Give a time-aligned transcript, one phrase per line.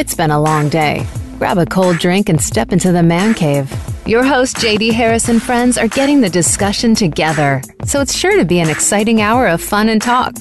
[0.00, 1.06] It's been a long day.
[1.36, 3.70] Grab a cold drink and step into the man cave.
[4.06, 8.46] Your host, JD Harris and friends, are getting the discussion together, so it's sure to
[8.46, 10.34] be an exciting hour of fun and talk.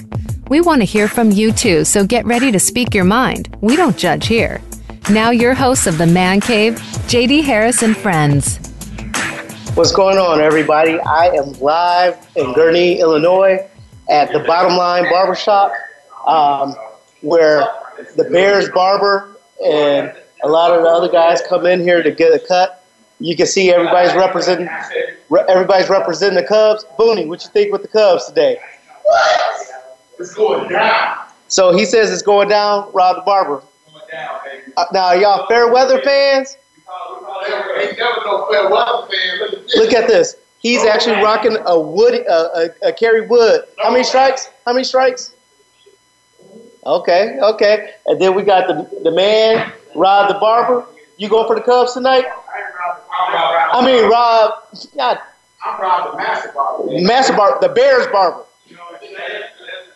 [0.47, 3.53] We want to hear from you too, so get ready to speak your mind.
[3.59, 4.61] We don't judge here.
[5.09, 6.75] Now, your hosts of the Man Cave,
[7.09, 8.59] JD Harris and friends.
[9.75, 11.01] What's going on, everybody?
[11.01, 13.69] I am live in Gurnee, Illinois,
[14.09, 15.73] at the Bottom Line Barbershop,
[16.25, 16.77] um,
[17.19, 17.67] where
[18.15, 20.13] the Bears barber and
[20.43, 22.85] a lot of the other guys come in here to get a cut.
[23.19, 24.69] You can see everybody's representing
[25.49, 26.85] everybody's representing the Cubs.
[26.97, 28.59] Booney, what you think with the Cubs today?
[29.03, 29.59] What?
[30.19, 31.17] It's going down.
[31.47, 32.91] So he says it's going down.
[32.93, 33.63] Rob the barber.
[34.11, 34.39] Down.
[34.77, 36.57] Uh, now, are y'all fair weather fans?
[37.79, 39.65] Ain't never no fair weather fan.
[39.75, 40.35] Look at this.
[40.59, 42.49] He's actually rocking a wood, uh,
[42.83, 43.63] a, a Kerry Wood.
[43.77, 44.49] How many strikes?
[44.65, 45.33] How many strikes?
[46.85, 47.93] Okay, okay.
[48.05, 50.85] And then we got the the man, Rob the barber.
[51.17, 52.25] You going for the Cubs tonight?
[53.73, 54.53] I mean, Rob.
[54.95, 55.19] God,
[55.63, 57.01] I'm Rob the Master Barber.
[57.01, 58.43] Master Barber, the Bears barber.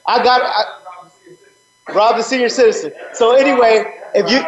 [0.05, 2.91] I got I, Rob the senior citizen.
[3.13, 4.43] So anyway, if you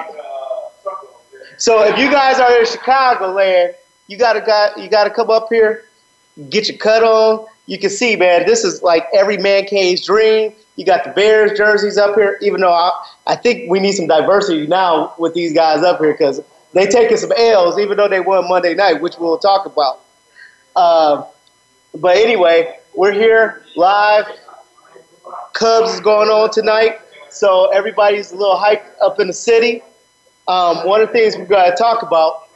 [1.58, 3.76] so if you guys are in Chicago land,
[4.08, 5.86] you gotta got you gotta come up here,
[6.50, 7.46] get your cut on.
[7.68, 10.54] You can see, man, this is like every man cave's dream.
[10.76, 12.92] You got the Bears jerseys up here, even though I,
[13.28, 16.42] I think we need some diversity now with these guys up here because
[16.74, 20.02] they taking some L's, even though they won Monday night, which we'll talk about.
[20.76, 21.24] Uh,
[21.94, 24.26] but anyway, we're here live.
[25.54, 29.82] Cubs is going on tonight, so everybody's a little hyped up in the city.
[30.50, 32.50] Um, one of the things we've got to talk about.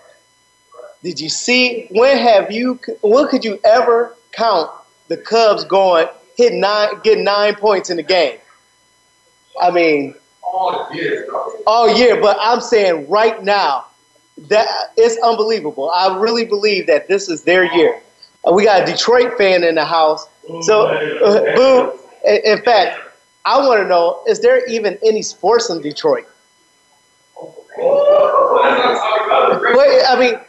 [1.01, 1.87] Did you see?
[1.91, 2.77] When have you?
[3.01, 4.69] When could you ever count
[5.07, 6.09] the Cubs going
[6.39, 8.39] hit nine, get nine points in the game?
[9.61, 11.27] I mean, All year,
[11.67, 13.85] all year, but I'm saying right now
[14.47, 15.89] that it's unbelievable.
[15.91, 18.01] I really believe that this is their year.
[18.47, 20.25] Uh, we got a Detroit fan in the house,
[20.61, 21.99] so uh, boo.
[22.25, 22.97] In fact,
[23.43, 26.25] I want to know: is there even any sports in Detroit?
[30.07, 30.39] I mean,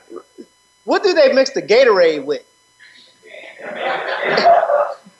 [0.84, 2.44] what do they mix the Gatorade with?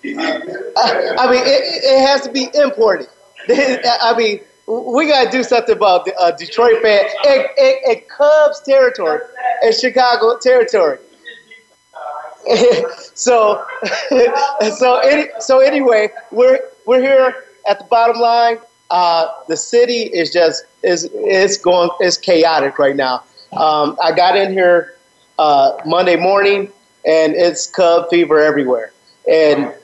[0.04, 3.08] I mean, it, it has to be imported.
[3.48, 9.20] I mean, we got to do something about the uh, Detroit fan and, Cubs territory
[9.62, 10.98] and Chicago territory.
[13.14, 13.64] so,
[14.76, 18.58] so, any, so anyway, we're we're here at the bottom line.
[18.90, 23.24] Uh, the city is just is is going is chaotic right now.
[23.52, 24.96] Um, I got in here
[25.38, 26.72] uh, Monday morning,
[27.06, 28.92] and it's Cub fever everywhere,
[29.28, 29.74] and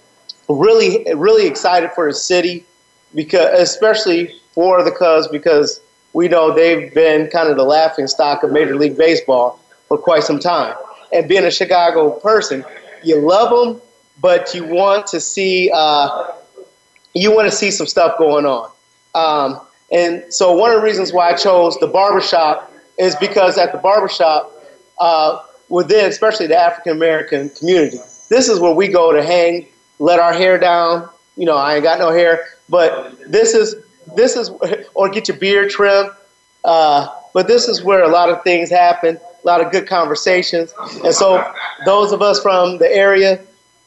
[0.48, 2.64] really really excited for the city
[3.14, 5.80] because especially for the Cubs because
[6.12, 10.22] we know they've been kind of the laughing stock of Major League Baseball for quite
[10.22, 10.74] some time.
[11.12, 12.64] And being a Chicago person,
[13.04, 13.82] you love them,
[14.20, 16.32] but you want to see uh,
[17.14, 18.70] you want to see some stuff going on.
[19.14, 19.60] Um,
[19.92, 23.78] and so one of the reasons why I chose the barbershop is because at the
[23.78, 24.52] barbershop,
[24.98, 27.98] uh, within especially the African American community,
[28.30, 29.68] this is where we go to hang,
[29.98, 31.08] let our hair down.
[31.36, 33.76] You know, I ain't got no hair, but this is
[34.14, 34.50] this is
[34.94, 36.10] or get your beard trimmed.
[36.64, 40.72] Uh, but this is where a lot of things happen, a lot of good conversations,
[41.04, 41.44] and so
[41.84, 43.40] those of us from the area,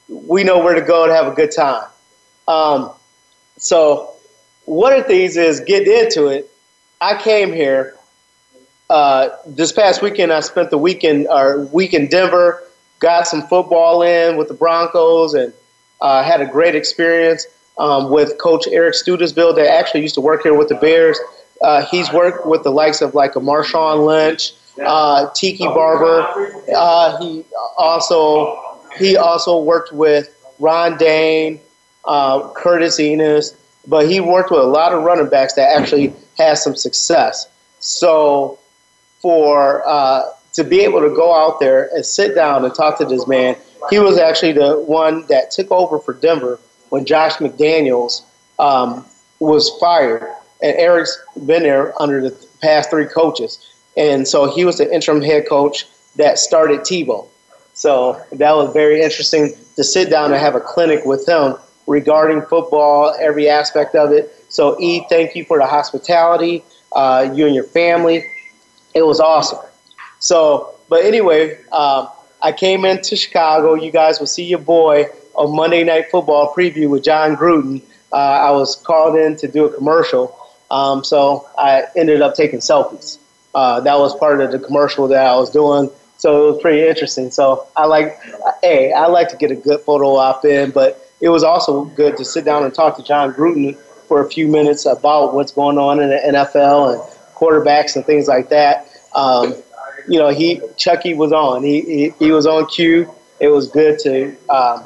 [0.08, 1.84] we know where to go to have a good time.
[2.48, 2.92] Um,
[3.58, 4.14] so
[4.66, 6.50] one of the things is getting into it.
[7.02, 7.96] I came here
[8.90, 10.31] uh, this past weekend.
[10.31, 12.64] I spent the weekend or week in Denver,
[13.00, 15.53] got some football in with the Broncos, and
[16.02, 17.46] uh, had a great experience
[17.78, 21.20] um, with Coach Eric Studesville that actually used to work here with the Bears.
[21.62, 24.54] Uh, he's worked with the likes of like a Marshawn Lynch,
[24.86, 26.22] uh, Tiki Barber.
[26.74, 27.46] Uh, he
[27.78, 31.60] also he also worked with Ron Dayne,
[32.06, 33.56] uh, Curtis Enis,
[33.88, 37.48] but he worked with a lot of running backs that actually had some success.
[37.80, 38.60] So
[39.19, 40.24] for uh,
[40.54, 43.56] to be able to go out there and sit down and talk to this man,
[43.90, 46.60] he was actually the one that took over for Denver
[46.90, 48.24] when Josh McDaniels
[48.58, 49.06] um,
[49.40, 53.66] was fired, and Eric's been there under the past three coaches,
[53.96, 55.86] and so he was the interim head coach
[56.16, 57.28] that started Tebow.
[57.74, 61.56] So that was very interesting to sit down and have a clinic with him
[61.88, 64.34] regarding football, every aspect of it.
[64.50, 68.25] So E, thank you for the hospitality, uh, you and your family.
[68.94, 69.60] It was awesome.
[70.20, 72.10] So, but anyway, um,
[72.41, 73.74] I came into Chicago.
[73.74, 77.81] You guys will see your boy on Monday Night Football preview with Jon Gruden.
[78.12, 80.36] Uh, I was called in to do a commercial,
[80.71, 83.18] Um, so I ended up taking selfies.
[83.56, 85.89] Uh, that was part of the commercial that I was doing.
[86.18, 87.31] So it was pretty interesting.
[87.31, 88.19] So I like,
[88.62, 92.18] hey, I like to get a good photo op in, but it was also good
[92.18, 93.77] to sit down and talk to Jon Gruden
[94.07, 97.01] for a few minutes about what's going on in the NFL and
[97.36, 98.88] quarterbacks and things like that.
[99.15, 99.56] Um,
[100.10, 101.64] you know, he Chucky was on.
[101.64, 103.10] He, he, he was on cue.
[103.40, 104.86] It was good to um,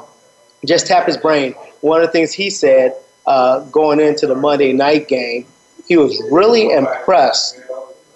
[0.64, 1.52] just tap his brain.
[1.80, 2.94] One of the things he said
[3.26, 5.46] uh, going into the Monday night game,
[5.88, 7.60] he was really impressed.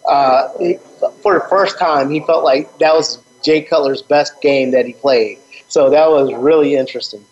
[0.09, 0.75] Uh, he,
[1.23, 4.93] for the first time, he felt like that was Jay Cutler's best game that he
[4.93, 5.39] played.
[5.69, 7.25] So that was really interesting.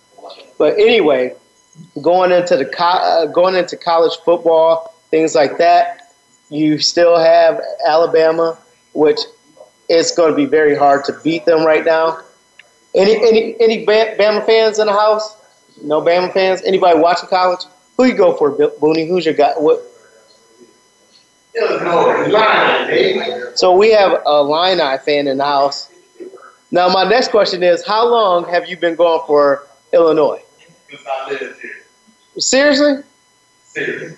[0.58, 1.34] But anyway,
[2.00, 6.12] going into the co- uh, going into college football, things like that,
[6.49, 8.58] you still have Alabama,
[8.94, 9.20] which
[9.88, 12.20] is going to be very hard to beat them right now.
[12.94, 15.36] Any any any Bama fans in the house?
[15.82, 16.62] No Bama fans.
[16.62, 17.60] Anybody watching college?
[17.96, 19.06] Who you go for, Booney?
[19.08, 19.52] Who's your guy?
[19.56, 19.82] What?
[23.54, 25.90] So we have a Illini fan in the house.
[26.70, 30.42] Now my next question is, how long have you been going for Illinois?
[30.90, 31.70] Since I lived here.
[32.38, 33.02] Seriously?
[33.64, 34.16] Seriously.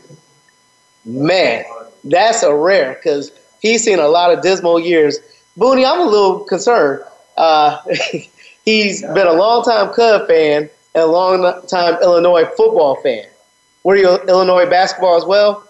[1.05, 1.65] Man,
[2.05, 3.31] that's a rare because
[3.61, 5.19] he's seen a lot of dismal years.
[5.59, 7.03] Booney, I'm a little concerned.
[7.37, 7.81] Uh,
[8.65, 13.27] he's been a long time Cub fan and a long time Illinois football fan.
[13.83, 15.69] Were you Illinois basketball as well?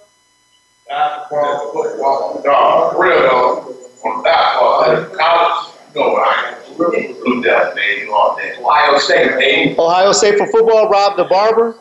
[0.89, 3.75] Basketball, football, no, real though.
[4.09, 8.55] On basketball, college, no, I Blue Devils, baby, all day.
[8.59, 9.75] Ohio State, baby.
[9.79, 11.73] Ohio State for football, Rob the Barber.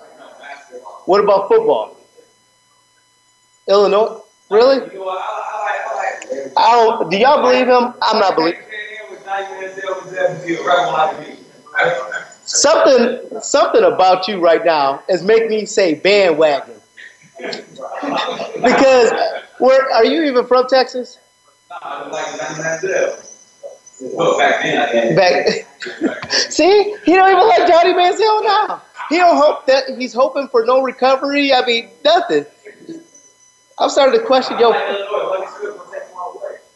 [1.05, 1.95] What about football?
[3.67, 4.21] Illinois?
[4.49, 4.79] Really?
[6.57, 7.11] I don't.
[7.11, 7.93] Do y'all believe him?
[8.01, 8.61] I'm not believing.
[12.45, 16.75] Something, something about you right now is making me say bandwagon.
[17.37, 19.11] because
[19.59, 21.19] where are you even from Texas?
[25.15, 25.47] Back.
[26.29, 28.81] See, he don't even like Johnny Manziel now.
[29.09, 31.53] He don't hope that he's hoping for no recovery.
[31.53, 32.45] I mean, nothing.
[33.79, 34.71] I'm starting to question yo.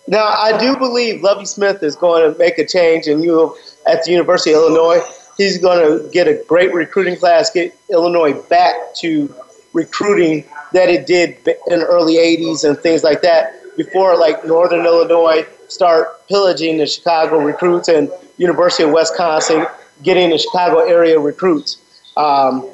[0.07, 3.55] Now I do believe Lovie Smith is going to make a change, and you
[3.85, 5.01] at the University of Illinois,
[5.37, 9.33] he's going to get a great recruiting class, get Illinois back to
[9.73, 11.37] recruiting that it did
[11.67, 13.57] in the early '80s and things like that.
[13.77, 19.65] Before, like Northern Illinois start pillaging the Chicago recruits and University of Wisconsin
[20.03, 21.77] getting the Chicago area recruits.
[22.17, 22.69] Um,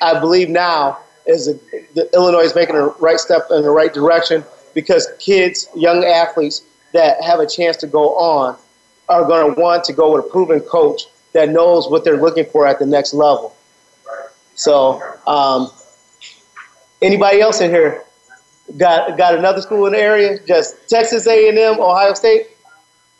[0.00, 1.54] I believe now is a,
[1.94, 4.44] the Illinois is making a right step in the right direction
[4.76, 6.62] because kids, young athletes
[6.92, 8.56] that have a chance to go on
[9.08, 12.44] are going to want to go with a proven coach that knows what they're looking
[12.44, 13.56] for at the next level.
[14.54, 15.70] So, um,
[17.00, 18.04] anybody else in here
[18.76, 20.38] got got another school in the area?
[20.46, 22.48] Just Texas A&M, Ohio State,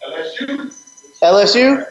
[0.06, 1.20] LSU.
[1.22, 1.86] LSU.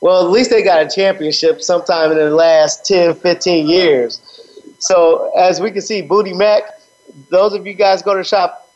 [0.00, 4.20] Well, at least they got a championship sometime in the last 10, 15 years.
[4.78, 6.81] So as we can see, Booty Mac,
[7.30, 8.70] those of you guys go to shop,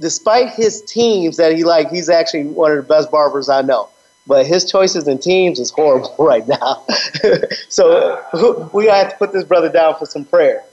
[0.00, 3.88] despite his teams that he like, he's actually one of the best barbers I know.
[4.26, 6.84] But his choices in teams is horrible right now.
[7.68, 10.64] so we have to put this brother down for some prayer.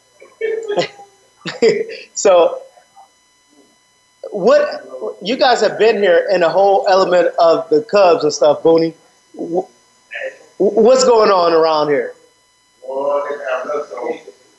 [2.13, 2.62] so
[4.32, 8.62] what you guys have been here in the whole element of the Cubs and stuff,
[8.62, 8.94] Booney.
[10.58, 12.13] What's going on around here?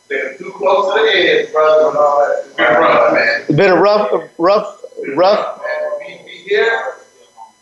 [0.08, 2.44] Been too close to the edge, brother, and all that.
[2.46, 3.40] It's been rough, man.
[3.40, 4.84] It's been a rough, rough,
[5.14, 5.60] rough.
[5.62, 6.94] Man, we be here,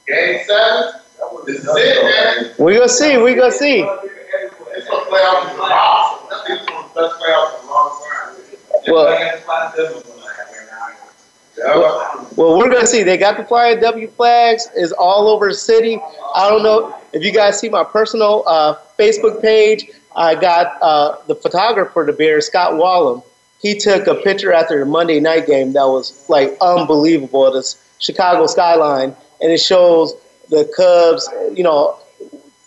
[0.07, 1.01] game seven.
[1.47, 2.55] This is it, man.
[2.59, 3.17] We gonna see.
[3.19, 3.81] We gonna see.
[3.81, 6.33] It's gonna play out in the box.
[6.33, 8.35] I think it's gonna best play in a long time.
[8.89, 9.07] Well,
[11.59, 13.03] well, well, we're gonna see.
[13.03, 15.99] They got the flying W flags is all over the city.
[16.35, 19.91] I don't know if you guys see my personal uh, Facebook page.
[20.17, 23.23] I got uh, the photographer the Bears, Scott Wallum.
[23.61, 27.51] He took a picture after the Monday night game that was like unbelievable.
[27.53, 30.15] This Chicago skyline, and it shows
[30.49, 31.99] the Cubs, you know,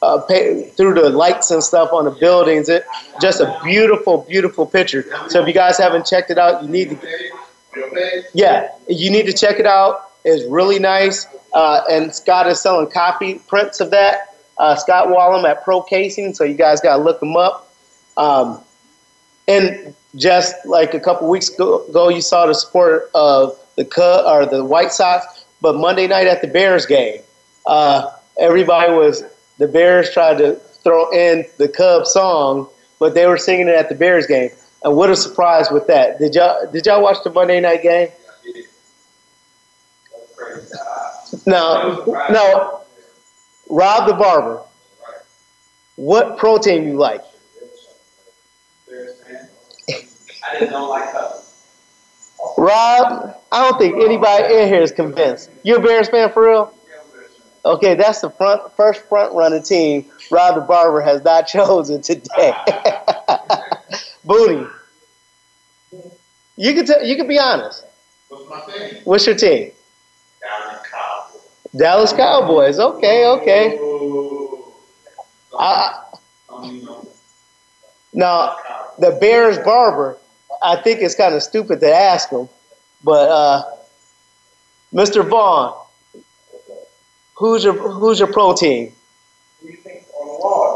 [0.02, 2.70] uh, pay, through the lights and stuff on the buildings.
[2.70, 2.86] It
[3.22, 5.06] just a beautiful, beautiful picture.
[5.28, 6.98] So if you guys haven't checked it out, you need to.
[8.34, 10.12] Yeah, you need to check it out.
[10.26, 14.29] It's really nice, uh, and Scott is selling copy prints of that
[14.60, 17.74] uh, Scott Wallum at Pro Casing, so you guys got to look him up.
[18.18, 18.62] Um,
[19.48, 24.46] and just like a couple weeks ago, you saw the support of the Cub or
[24.46, 27.22] the White Sox, but Monday night at the Bears game,
[27.66, 29.24] uh, everybody was
[29.58, 32.68] the Bears tried to throw in the Cubs song,
[33.00, 34.50] but they were singing it at the Bears game.
[34.84, 36.20] And what a surprise with that.
[36.20, 38.10] Did y'all did y'all watch the Monday night game?
[41.46, 42.82] No, no.
[43.70, 44.64] Rob the barber.
[45.96, 47.24] What protein you like?
[48.90, 51.14] I didn't know like.
[52.58, 55.50] Rob, I don't think anybody in here is convinced.
[55.64, 56.74] You a Bears fan for real?
[57.66, 62.54] Okay, that's the front first front running team Rob the Barber has not chosen today.
[64.24, 64.66] Booty.
[66.56, 67.86] You can tell, you can be honest.
[68.30, 69.02] What's my thing?
[69.04, 69.72] What's your team?
[71.76, 72.80] Dallas Cowboys.
[72.80, 73.78] Okay, okay.
[75.58, 76.04] I,
[78.14, 78.56] now
[78.98, 80.18] the Bears barber,
[80.64, 82.50] I think it's kind of stupid to ask him,
[83.04, 83.64] but uh,
[84.94, 85.28] Mr.
[85.28, 85.76] Vaughn,
[87.36, 88.94] who's your who's your pro team?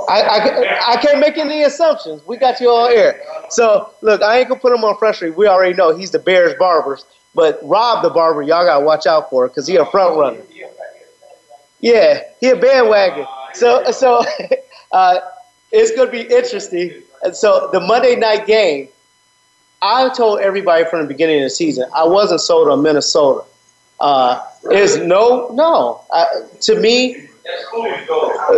[0.10, 2.22] I, I, I can't make any assumptions.
[2.28, 3.22] We got you all here.
[3.50, 5.36] So look, I ain't gonna put him on frustration.
[5.36, 9.30] We already know he's the Bears barbers, but Rob the barber, y'all gotta watch out
[9.30, 10.42] for because he a front runner.
[11.84, 13.28] Yeah, he a bandwagon.
[13.54, 14.24] So so
[14.94, 15.20] uh,
[15.70, 17.04] it's gonna be interesting.
[17.24, 18.88] And so the Monday night game,
[19.82, 23.44] I told everybody from the beginning of the season I wasn't sold on Minnesota.
[24.00, 26.26] Uh, is no no uh,
[26.62, 27.28] to me.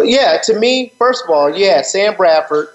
[0.04, 2.68] Yeah, to me, first of all, yeah, Sam Bradford,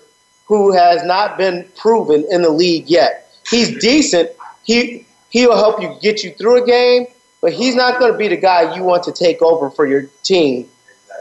[0.47, 3.33] who has not been proven in the league yet.
[3.49, 4.31] He's decent.
[4.65, 7.07] He he'll help you get you through a game,
[7.41, 10.03] but he's not going to be the guy you want to take over for your
[10.23, 10.69] team.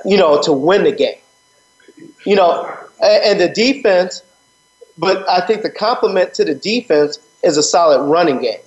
[0.05, 1.17] You know, to win the game.
[2.25, 4.23] You know, and, and the defense.
[4.97, 8.59] But I think the complement to the defense is a solid running game,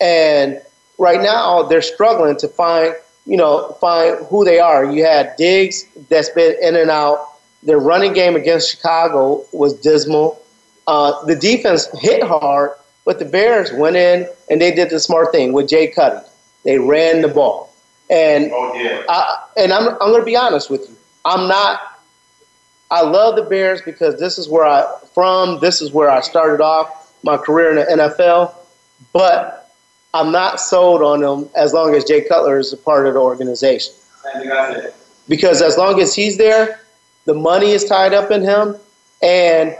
[0.00, 0.60] and
[0.98, 2.94] right now they're struggling to find
[3.28, 4.90] you know, find who they are.
[4.90, 7.34] You had Diggs that's been in and out.
[7.62, 10.42] Their running game against Chicago was dismal.
[10.86, 12.70] Uh, the defense hit hard,
[13.04, 16.26] but the Bears went in and they did the smart thing with Jay Cutty.
[16.64, 17.72] They ran the ball.
[18.10, 19.02] And Oh, yeah.
[19.08, 20.96] I, and I'm, I'm going to be honest with you.
[21.24, 21.80] I'm not.
[22.90, 25.60] I love the Bears because this is where I from.
[25.60, 28.54] This is where I started off my career in the NFL.
[29.12, 29.70] But
[30.14, 33.20] I'm not sold on them as long as Jay Cutler is a part of the
[33.20, 33.92] organization.
[34.22, 34.94] Same thing I said.
[35.28, 36.80] Because as long as he's there,
[37.26, 38.76] the money is tied up in him,
[39.22, 39.76] and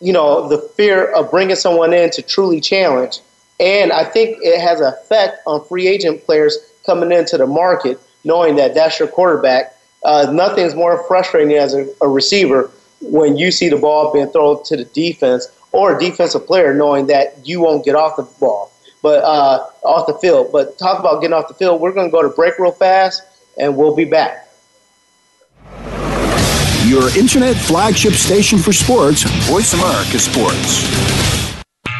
[0.00, 3.20] you know the fear of bringing someone in to truly challenge.
[3.60, 8.00] And I think it has an effect on free agent players coming into the market,
[8.24, 9.76] knowing that that's your quarterback.
[10.04, 14.62] Uh, nothing's more frustrating as a, a receiver when you see the ball being thrown
[14.64, 18.72] to the defense or a defensive player knowing that you won't get off the ball,
[19.02, 20.50] but uh, off the field.
[20.52, 21.80] But talk about getting off the field.
[21.80, 23.22] We're going to go to break real fast,
[23.58, 24.48] and we'll be back.
[26.86, 31.21] Your internet flagship station for sports, Voice America Sports.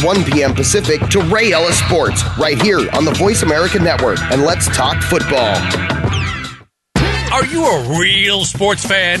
[0.00, 0.54] 1 p.m.
[0.54, 4.20] Pacific to Ray Ellis Sports right here on the Voice America Network.
[4.32, 5.56] And let's talk football.
[7.32, 9.20] Are you a real sports fan?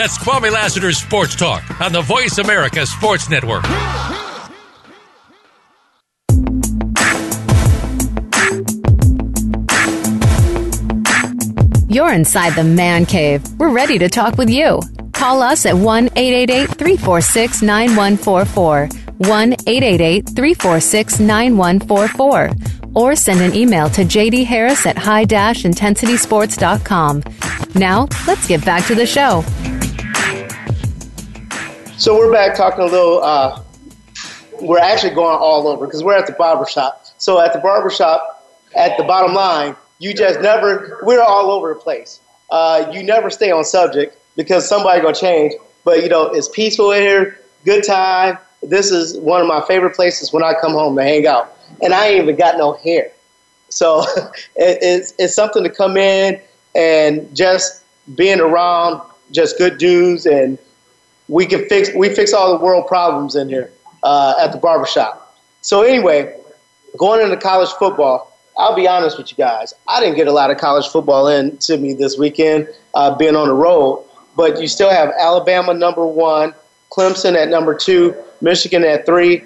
[0.01, 3.63] That's Kwame Lassiter's Sports Talk on the Voice America Sports Network.
[11.87, 13.43] You're inside the man cave.
[13.59, 14.81] We're ready to talk with you.
[15.13, 18.89] Call us at 1 888 346 9144.
[19.19, 22.49] 1 888 346 9144.
[22.95, 27.23] Or send an email to JD Harris at high intensitysports.com.
[27.75, 29.45] Now, let's get back to the show.
[32.01, 33.21] So we're back talking a little.
[33.21, 33.61] Uh,
[34.59, 37.05] we're actually going all over because we're at the barber shop.
[37.19, 38.43] So at the barber shop,
[38.75, 40.97] at the bottom line, you just never.
[41.03, 42.19] We're all over the place.
[42.49, 45.53] Uh, you never stay on subject because somebody gonna change.
[45.83, 48.39] But you know, it's peaceful in here, good time.
[48.63, 51.55] this is one of my favorite places when I come home to hang out.
[51.83, 53.11] And I ain't even got no hair.
[53.69, 54.01] So
[54.55, 56.41] it, it's, it's something to come in
[56.73, 57.83] and just
[58.15, 60.57] being around just good dudes and
[61.31, 63.71] we can fix we fix all the world problems in here
[64.03, 65.37] uh, at the barbershop.
[65.61, 66.37] So anyway,
[66.97, 69.73] going into college football, I'll be honest with you guys.
[69.87, 73.47] I didn't get a lot of college football into me this weekend, uh, being on
[73.47, 74.05] the road.
[74.35, 76.53] But you still have Alabama number one,
[76.91, 79.43] Clemson at number two, Michigan at three,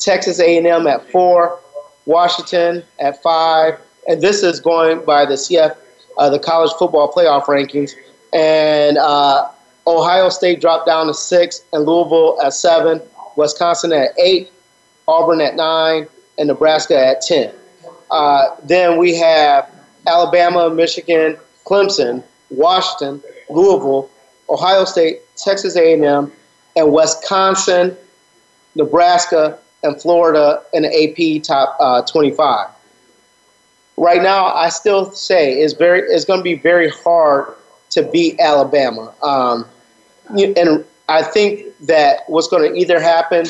[0.00, 1.60] Texas A&M at four,
[2.06, 3.78] Washington at five,
[4.08, 5.76] and this is going by the CF,
[6.16, 7.92] uh, the college football playoff rankings.
[8.32, 9.48] And uh,
[9.88, 13.00] Ohio State dropped down to six, and Louisville at seven,
[13.36, 14.50] Wisconsin at eight,
[15.06, 17.52] Auburn at nine, and Nebraska at ten.
[18.10, 19.70] Uh, then we have
[20.06, 24.10] Alabama, Michigan, Clemson, Washington, Louisville,
[24.48, 26.32] Ohio State, Texas A&M,
[26.76, 27.96] and Wisconsin,
[28.74, 32.68] Nebraska, and Florida in the AP top uh, 25.
[33.96, 37.54] Right now, I still say it's very it's going to be very hard
[37.90, 39.66] to beat Alabama, um,
[40.30, 43.46] and I think that what's going to either happen.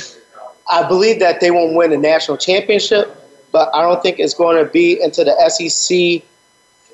[0.71, 3.15] I believe that they won't win a national championship,
[3.53, 6.23] but I don't think it's going to be into the SEC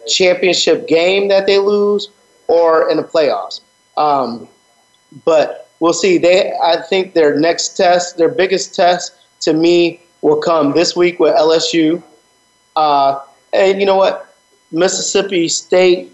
[0.06, 2.08] championship game that they lose
[2.46, 3.60] or in the playoffs.
[3.96, 4.48] Um,
[5.24, 6.18] but we'll see.
[6.18, 11.20] They, I think their next test, their biggest test to me, will come this week
[11.20, 12.02] with LSU.
[12.76, 13.20] Uh,
[13.52, 14.34] and you know what?
[14.72, 16.10] Mississippi State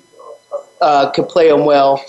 [0.81, 2.05] uh, could play them well,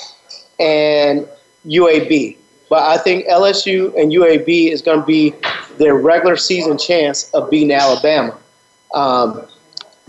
[0.60, 1.28] and
[1.66, 2.38] UAB.
[2.70, 5.34] But I think LSU and UAB is going to be
[5.78, 8.38] their regular season chance of beating Alabama.
[8.94, 9.46] Um,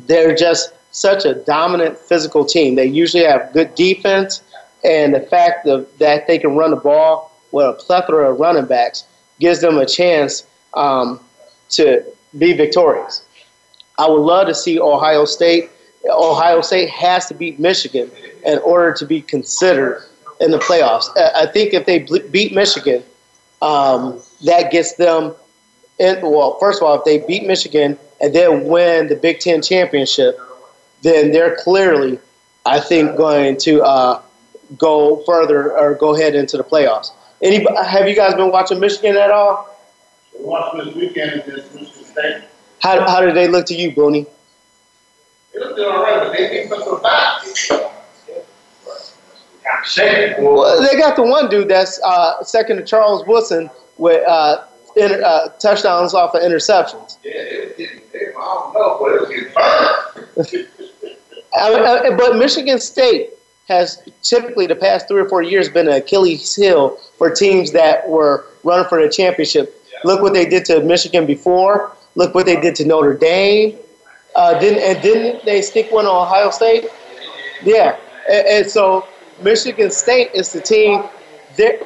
[0.06, 2.75] they're just such a dominant physical team.
[2.75, 4.42] They usually have good defense,
[4.85, 8.66] and the fact of, that they can run the ball with a plethora of running
[8.66, 9.04] backs
[9.40, 11.21] gives them a chance um,
[11.71, 12.04] to
[12.38, 13.25] be victorious.
[13.99, 15.70] I would love to see Ohio State.
[16.09, 18.11] Ohio State has to beat Michigan
[18.44, 20.05] in order to be considered
[20.42, 21.09] in the playoffs.
[21.16, 23.02] I think if they beat Michigan,
[23.62, 25.35] um, that gets them.
[25.98, 29.62] In, well, first of all, if they beat Michigan and then win the Big Ten
[29.62, 30.38] championship,
[31.02, 32.18] then they're clearly,
[32.66, 34.22] I think, going to uh,
[34.76, 37.11] go further or go ahead into the playoffs.
[37.40, 39.68] Any, have you guys been watching Michigan at all?
[40.38, 42.42] Watched this weekend against Michigan State.
[42.81, 44.26] How, how did they look to you, Booney?
[45.52, 46.72] They looked all right, but they think
[47.55, 47.91] so
[49.85, 50.40] fast.
[50.40, 54.64] Well, they got the one dude that's uh, second to Charles Woodson with uh,
[54.97, 57.18] inter, uh, touchdowns off of interceptions.
[57.25, 57.33] Yeah,
[57.77, 60.68] they, I don't know, but it was getting burned.
[61.55, 63.31] I mean, but Michigan State
[63.68, 68.09] has typically the past three or four years been an Achilles heel for teams that
[68.09, 69.79] were running for the championship.
[70.05, 71.92] Look what they did to Michigan before.
[72.14, 73.79] Look what they did to Notre Dame.
[74.35, 76.87] Uh, didn't and didn't they stick one on Ohio State?
[77.62, 77.97] Yeah,
[78.31, 79.07] and, and so
[79.40, 81.05] Michigan State is the team.
[81.57, 81.81] They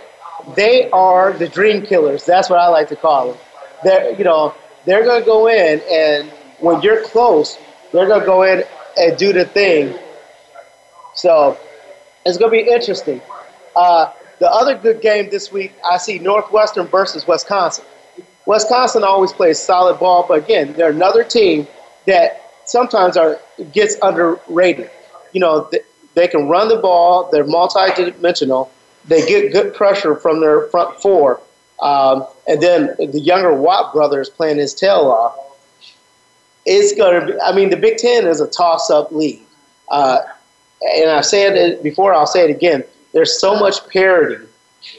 [0.55, 2.25] they are the dream killers.
[2.25, 3.39] That's what I like to call them.
[3.85, 4.55] They're you know
[4.85, 6.31] they're gonna go in and
[6.61, 7.59] when you're close,
[7.93, 8.65] they're gonna go in
[8.97, 9.99] and do the thing.
[11.15, 11.59] So
[12.25, 13.23] it's going to be interesting.
[13.75, 17.85] Uh, the other good game this week, I see Northwestern versus Wisconsin.
[18.47, 21.67] Wisconsin always plays solid ball, but again, they're another team
[22.07, 23.41] that sometimes are
[23.73, 24.91] gets underrated.
[25.33, 25.71] You know,
[26.17, 27.29] they, can run the ball.
[27.31, 28.73] They're multi-dimensional.
[29.07, 31.41] They get good pressure from their front four,
[31.81, 35.37] um, and then the younger Watt brothers playing his tail off.
[36.65, 37.41] It's going to be.
[37.41, 39.43] I mean, the Big Ten is a toss-up league.
[39.89, 40.19] Uh,
[40.83, 42.83] and I've said it before, I'll say it again.
[43.13, 44.45] There's so much parity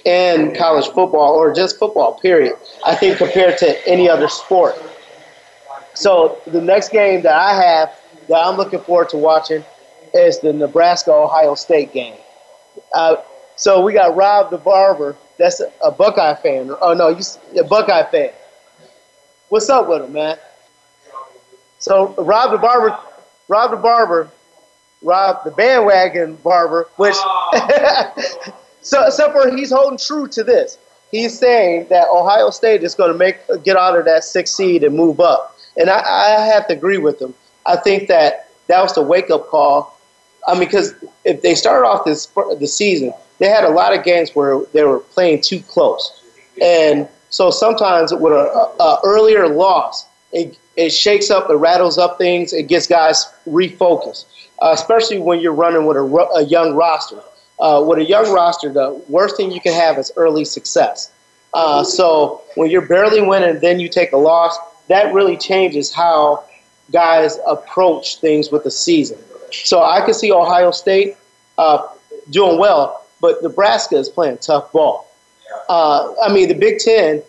[0.06, 4.76] in college football or just football, period, I think, compared to any other sport.
[5.94, 9.64] So the next game that I have that I'm looking forward to watching
[10.14, 12.16] is the Nebraska Ohio State game.
[12.94, 13.18] Uh,
[13.56, 15.16] so we got Rob the Barber.
[15.38, 16.72] That's a, Buckeye fan.
[16.82, 17.24] Oh, no, you
[17.60, 18.32] a Buckeye fan.
[19.50, 20.38] What's up with him, man?
[21.80, 22.98] So Rob the Barber,
[23.48, 24.32] Rob the Barber
[25.02, 27.16] Rob the bandwagon barber, which
[28.82, 30.78] so except for he's holding true to this.
[31.12, 34.84] He's saying that Ohio State is going to make get out of that sixth seed
[34.84, 37.34] and move up, and I, I have to agree with him.
[37.66, 39.97] I think that that was the wake up call.
[40.48, 42.26] I mean, because if they started off this
[42.60, 46.24] the season, they had a lot of games where they were playing too close,
[46.62, 52.18] and so sometimes with a, a earlier loss, it, it shakes up, it rattles up
[52.18, 54.26] things, it gets guys refocused
[54.62, 57.22] uh, especially when you're running with a, a young roster.
[57.60, 61.12] Uh, with a young roster, the worst thing you can have is early success.
[61.54, 64.58] Uh, so when you're barely winning, then you take a loss,
[64.90, 66.44] that really changes how
[66.92, 69.18] guys approach things with the season.
[69.52, 71.18] So I can see Ohio State
[71.58, 71.88] uh,
[72.30, 75.10] doing well, but Nebraska is playing tough ball.
[75.70, 77.22] Uh, I mean, the Big Ten,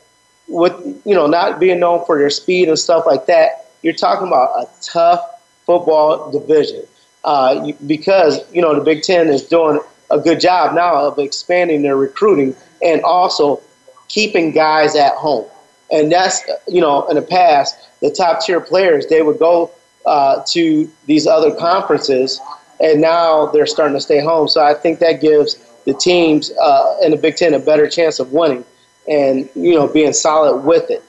[0.48, 0.72] with
[1.04, 4.50] you know not being known for their speed and stuff like that, you're talking about
[4.62, 5.24] a tough
[5.66, 6.84] football division
[7.24, 11.18] uh, you- because you know the Big Ten is doing a good job now of
[11.18, 13.60] expanding their recruiting and also
[14.08, 15.46] keeping guys at home.
[15.90, 19.70] And that's you know in the past the top tier players they would go
[20.06, 22.40] uh, to these other conferences,
[22.80, 24.48] and now they're starting to stay home.
[24.48, 28.18] So I think that gives the teams uh, in the Big Ten a better chance
[28.20, 28.64] of winning
[29.08, 31.02] and you know being solid with it.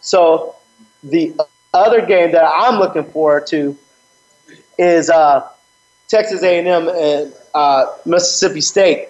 [0.00, 0.56] So
[1.02, 1.34] the
[1.72, 3.76] other game that I'm looking forward to
[4.78, 5.48] is uh,
[6.08, 9.08] Texas A&M and uh, Mississippi State.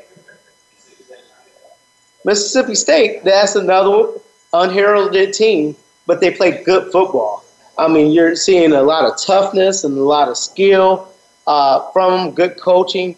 [2.25, 4.13] Mississippi State, that's another
[4.53, 7.45] unheralded team, but they play good football.
[7.79, 11.09] I mean, you're seeing a lot of toughness and a lot of skill
[11.47, 13.17] uh, from good coaching.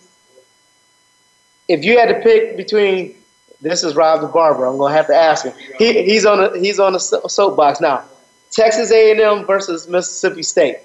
[1.66, 3.14] If you had to pick between,
[3.62, 4.66] this is Rob the Barber.
[4.66, 5.54] I'm gonna have to ask him.
[5.78, 8.04] He, he's on a he's on a soapbox now.
[8.50, 10.78] Texas A&M versus Mississippi State.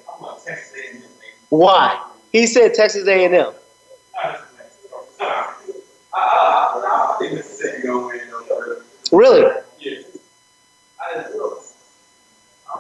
[1.50, 2.02] Why?
[2.32, 3.52] He said Texas A&M.
[9.12, 9.52] Really?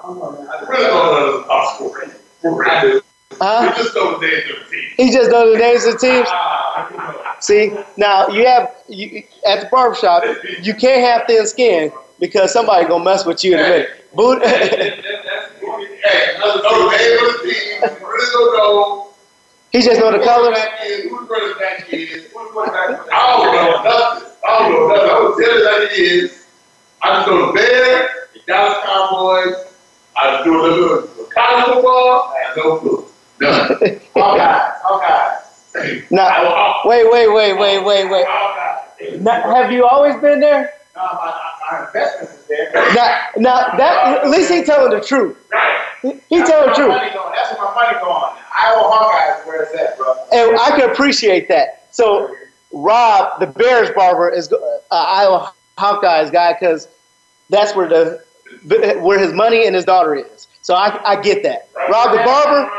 [0.07, 0.47] Yeah.
[0.51, 0.69] I just look.
[0.69, 0.69] I don't know.
[0.69, 2.65] I really don't know the top score.
[2.65, 3.01] I do.
[3.41, 3.73] Huh?
[3.75, 4.89] Just know the names of the team.
[4.97, 6.27] He just knows the names of the teams.
[6.31, 7.35] Ah.
[7.39, 10.23] See, now you have you, at the barbershop,
[10.61, 13.89] you can't have thin skin because somebody gonna mess with you in a minute.
[14.15, 14.41] Boot.
[14.41, 15.51] That- that- that's-
[16.05, 17.81] Hey, know the name of the team.
[18.05, 19.07] Really don't know.
[19.71, 20.55] he just know the colors.
[20.57, 22.09] quarterback is, Who the quarterback is.
[22.13, 24.29] Who's quarterback for the- I don't know nothing.
[24.47, 25.09] I don't know nothing.
[25.09, 26.45] I will tell you that it is.
[27.01, 29.55] I just know the Bears, the Dallas Cowboys.
[30.17, 32.34] I do a little college football.
[32.34, 33.06] I have no clue.
[33.41, 33.67] None.
[34.15, 36.12] Hawkeyes, Hawkeyes.
[36.12, 39.21] Now, wait, wait, wait, wait, wait, wait.
[39.21, 40.73] Now, have you always been there?
[40.95, 41.34] No, my,
[41.69, 42.71] my investments is there.
[42.73, 45.38] Now, now that at least he telling the truth.
[45.51, 45.82] Right.
[46.01, 47.34] He, he telling the truth, my money going.
[47.36, 48.34] That's where my money going.
[48.58, 50.15] Iowa Hawkeyes is where it's at, bro.
[50.32, 51.88] and I can appreciate that.
[51.91, 52.34] So,
[52.71, 54.58] Rob, the Bears barber, is uh,
[54.91, 56.88] Iowa Hawkeyes guy because
[57.49, 60.47] that's where the Uh, where his money and his daughter is.
[60.62, 61.69] So I, I get that.
[61.89, 62.69] Rob the barber,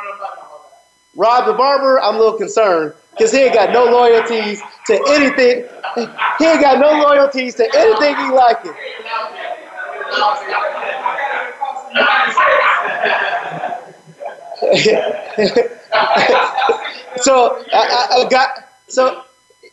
[1.15, 5.65] Rob the barber, I'm a little concerned because he ain't got no loyalties to anything.
[6.39, 8.77] He ain't got no loyalties to anything he like it.
[17.23, 19.23] so I, I got so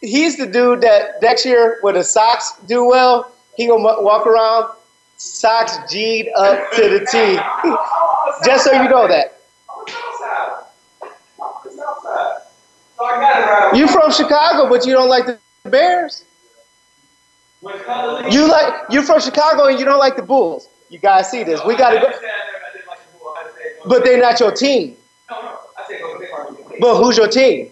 [0.01, 4.71] he's the dude that next year when the Sox do well, he gonna walk around
[5.17, 7.38] socks G'd up to the T.
[8.45, 9.39] Just so you know that.
[13.76, 16.26] You from Chicago, but you don't like the Bears.
[18.30, 20.67] You like you're from Chicago and you don't like the Bulls.
[20.89, 21.62] You guys see this.
[21.65, 22.12] We gotta go,
[23.86, 24.97] but they're not your team.
[26.80, 27.71] But who's your team?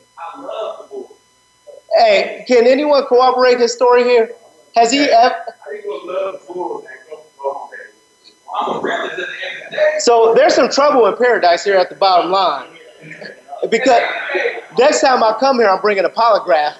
[1.95, 4.31] Hey, can anyone corroborate his story here?
[4.75, 5.35] Has he ever?
[9.99, 12.67] So there's some trouble in paradise here at the bottom line.
[13.69, 14.01] Because
[14.77, 16.75] next time I come here, I'm bringing a polygraph.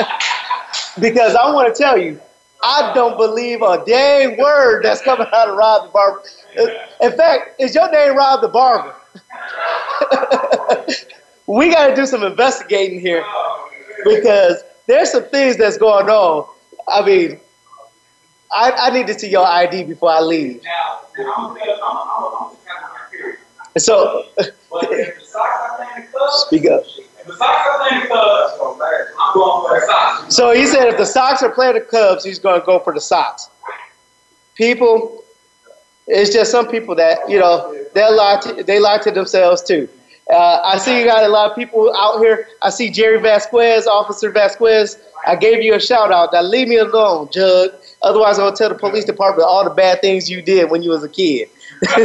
[1.00, 2.20] because I want to tell you,
[2.62, 6.22] I don't believe a dang word that's coming out of Rob the Barber.
[7.02, 8.94] In fact, is your name Rob the Barber?
[11.46, 13.24] we got to do some investigating here
[14.04, 16.48] because there's some things that's going on.
[16.88, 17.40] I mean,
[18.52, 20.62] I, I need to see your ID before I leave.
[23.78, 24.24] So,
[26.30, 26.84] speak up.
[30.28, 32.94] So he said if the Sox are playing the Cubs, he's going to go for
[32.94, 33.50] the Sox.
[34.54, 35.24] People,
[36.06, 39.88] it's just some people that you know they lie to, they lie to themselves too.
[40.30, 42.48] Uh, I see you got a lot of people out here.
[42.62, 44.98] I see Jerry Vasquez, Officer Vasquez.
[45.26, 46.32] I gave you a shout out.
[46.32, 47.70] Now leave me alone, Jug.
[48.02, 50.90] Otherwise, I'm gonna tell the police department all the bad things you did when you
[50.90, 51.48] was a kid.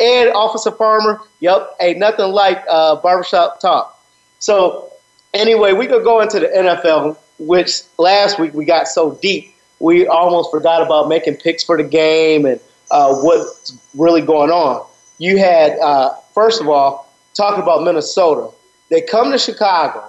[0.00, 4.00] and Officer Farmer, yep, ain't nothing like uh, barbershop talk.
[4.38, 4.92] So
[5.34, 10.06] anyway, we could go into the NFL, which last week we got so deep, we
[10.06, 14.86] almost forgot about making picks for the game and uh, what's really going on.
[15.18, 18.50] You had, uh, first of all, talking about Minnesota.
[18.90, 20.04] They come to Chicago.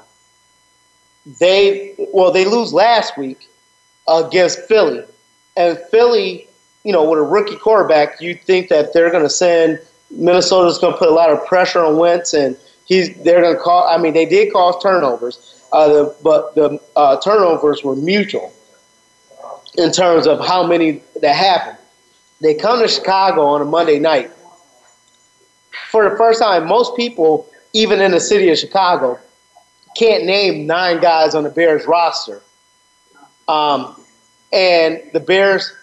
[1.40, 3.49] They well, they lose last week
[4.10, 5.04] against Philly,
[5.56, 6.48] And Philly,
[6.84, 9.80] you know, with a rookie quarterback, you think that they're going to send
[10.12, 13.62] Minnesota's going to put a lot of pressure on Wentz, and he's they're going to
[13.62, 13.88] call.
[13.88, 18.52] I mean, they did cause turnovers, uh, the, but the uh, turnovers were mutual
[19.78, 21.78] in terms of how many that happened.
[22.42, 24.32] They come to Chicago on a Monday night.
[25.90, 29.20] For the first time, most people, even in the city of Chicago,
[29.96, 32.42] can't name nine guys on the Bears roster.
[33.48, 33.96] Um,
[34.52, 35.74] and the Bears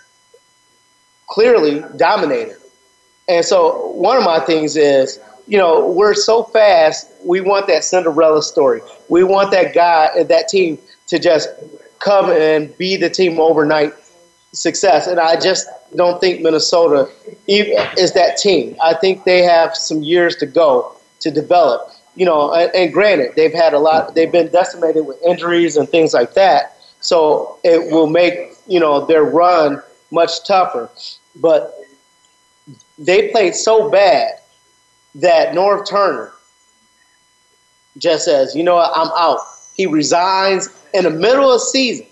[1.29, 2.57] clearly dominated.
[3.29, 7.11] And so one of my things is, you know, we're so fast.
[7.25, 8.81] We want that Cinderella story.
[9.09, 11.49] We want that guy, and that team, to just
[11.99, 13.95] come and be the team overnight
[14.53, 15.07] success.
[15.07, 17.09] And I just don't think Minnesota
[17.47, 18.77] is that team.
[18.83, 21.93] I think they have some years to go to develop.
[22.17, 24.15] You know, and, and granted, they've had a lot.
[24.15, 26.76] They've been decimated with injuries and things like that.
[27.07, 30.91] So it will make you know their run much tougher.
[31.37, 31.73] But
[32.99, 34.41] they played so bad
[35.15, 36.33] that Norv Turner
[37.99, 39.39] just says, you know what, I'm out.
[39.77, 42.07] He resigns in the middle of season.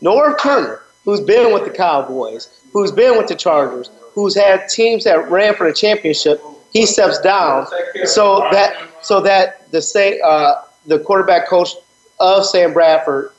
[0.00, 5.04] Norv Turner, who's been with the Cowboys, who's been with the Chargers, who's had teams
[5.04, 6.42] that ran for the championship,
[6.72, 7.66] he steps down
[8.06, 10.54] so that so that the say uh,
[10.86, 11.74] the quarterback coach
[12.18, 13.32] of Sam Bradford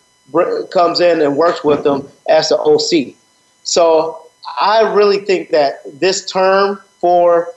[0.72, 3.16] comes in and works with them as the OC.
[3.64, 4.24] So
[4.60, 7.50] I really think that this term for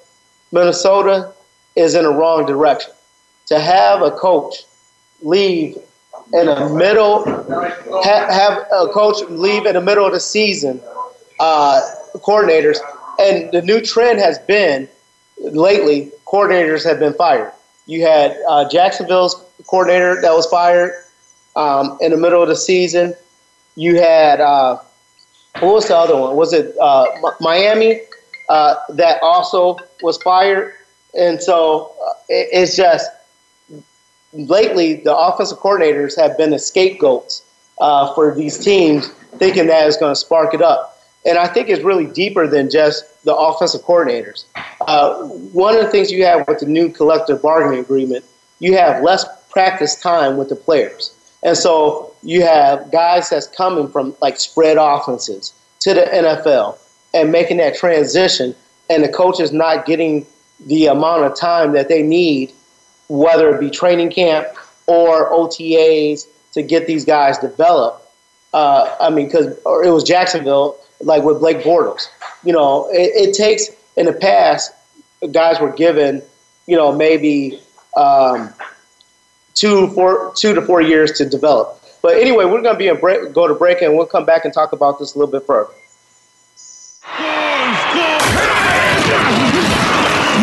[0.53, 1.33] Minnesota
[1.75, 2.93] is in the wrong direction.
[3.47, 4.65] To have a coach
[5.23, 5.77] leave
[6.33, 10.81] in the middle, ha- have a coach leave in the middle of the season,
[11.39, 11.81] uh,
[12.17, 12.79] coordinators,
[13.21, 14.89] and the new trend has been
[15.39, 17.53] lately coordinators have been fired.
[17.87, 21.05] You had uh, Jacksonville's coordinator that was fired
[21.57, 23.15] um, in the middle of the season.
[23.75, 24.79] You had uh,
[25.59, 26.37] what was the other one?
[26.37, 27.07] Was it uh,
[27.41, 28.03] Miami
[28.49, 30.75] uh, that also was fired?
[31.19, 33.11] And so uh, it, it's just
[34.33, 37.43] lately the offensive coordinators have been the scapegoats
[37.81, 40.93] uh, for these teams, thinking that it's going to spark it up.
[41.25, 44.45] And I think it's really deeper than just the offensive coordinators.
[44.83, 48.25] Uh, one of the things you have with the new collective bargaining agreement,
[48.61, 51.16] you have less practice time with the players.
[51.47, 56.77] And so you have guys that's coming from like spread offenses to the NFL
[57.15, 58.55] and making that transition,
[58.91, 60.27] and the coach is not getting
[60.67, 62.53] the amount of time that they need,
[63.09, 64.49] whether it be training camp
[64.89, 68.05] or OTAs, to get these guys developed.
[68.53, 72.09] Uh, I mean, because it was Jacksonville, like with Blake Bortles.
[72.43, 74.73] You know, it, it, takes in the past,
[75.31, 76.23] guys were given,
[76.67, 77.61] you know, maybe
[77.97, 78.53] um,
[79.57, 81.83] two, four, two to four years to develop.
[82.03, 84.45] But anyway, we're going to be a break, go to break, and we'll come back
[84.45, 85.73] and talk about this a little bit further.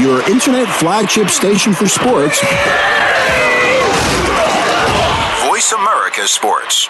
[0.01, 2.41] Your internet flagship station for sports.
[5.47, 6.89] Voice America Sports.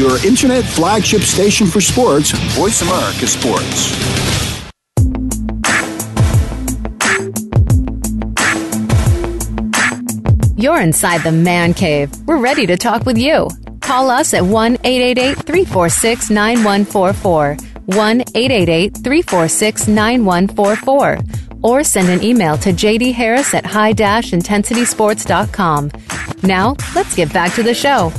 [0.00, 3.90] Your internet flagship station for sports, Voice America Sports.
[10.56, 12.10] You're inside the man cave.
[12.26, 13.50] We're ready to talk with you.
[13.82, 17.56] Call us at 1 888 346 9144.
[17.84, 21.18] 1 888 346 9144.
[21.62, 25.90] Or send an email to jdharris at high intensitysports.com.
[26.42, 28.10] Now, let's get back to the show.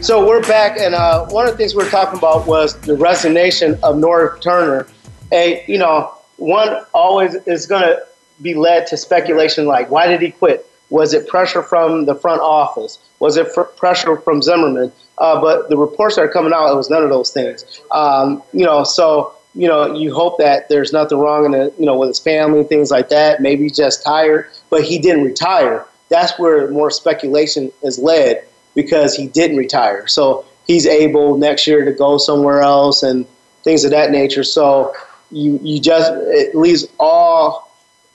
[0.00, 2.94] So we're back, and uh, one of the things we are talking about was the
[2.94, 4.86] resignation of Norv Turner.
[5.32, 8.06] And, you know, one always is going to
[8.40, 10.64] be led to speculation like, why did he quit?
[10.90, 13.00] Was it pressure from the front office?
[13.18, 14.92] Was it pressure from Zimmerman?
[15.18, 17.64] Uh, but the reports that are coming out, it was none of those things.
[17.90, 21.86] Um, you know, so you know, you hope that there's nothing wrong in it, you
[21.86, 23.42] know, with his family and things like that.
[23.42, 25.84] Maybe he's just tired, but he didn't retire.
[26.08, 30.06] That's where more speculation is led because he didn't retire.
[30.06, 33.26] So he's able next year to go somewhere else and
[33.64, 34.44] things of that nature.
[34.44, 34.94] So
[35.30, 37.70] you you just it leaves all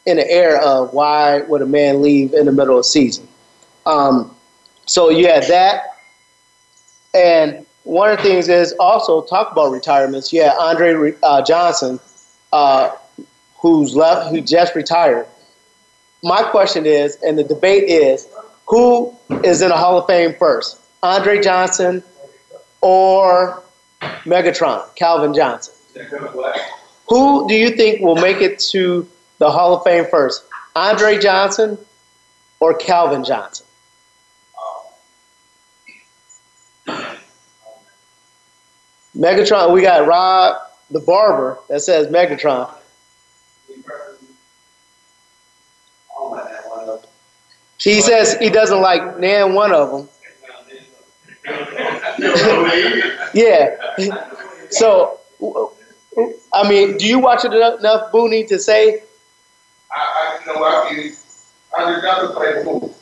[0.06, 3.28] in the air of why would a man leave in the middle of season.
[3.86, 4.36] Um,
[4.86, 5.98] so you had that,
[7.14, 10.32] and one of the things is also talk about retirements.
[10.32, 12.00] Yeah, Andre uh, Johnson,
[12.52, 12.92] uh,
[13.58, 15.28] who's left, who just retired.
[16.24, 18.28] My question is, and the debate is,
[18.66, 22.04] who is in the Hall of Fame first, Andre Johnson
[22.82, 23.64] or
[24.26, 25.74] Megatron, Calvin Johnson?
[27.10, 30.44] Who do you think will make it to the Hall of Fame first,
[30.76, 31.78] Andre Johnson
[32.60, 33.66] or Calvin Johnson?
[39.16, 40.58] Megatron, we got Rob
[40.90, 42.74] the barber that says Megatron.
[47.84, 50.10] He says he doesn't like nan one of them.
[53.34, 53.76] yeah.
[54.70, 55.20] So,
[56.54, 59.04] I mean, do you watch it enough, Booney, to say?
[59.92, 61.12] I, I you know I,
[61.78, 62.96] I did not play pool.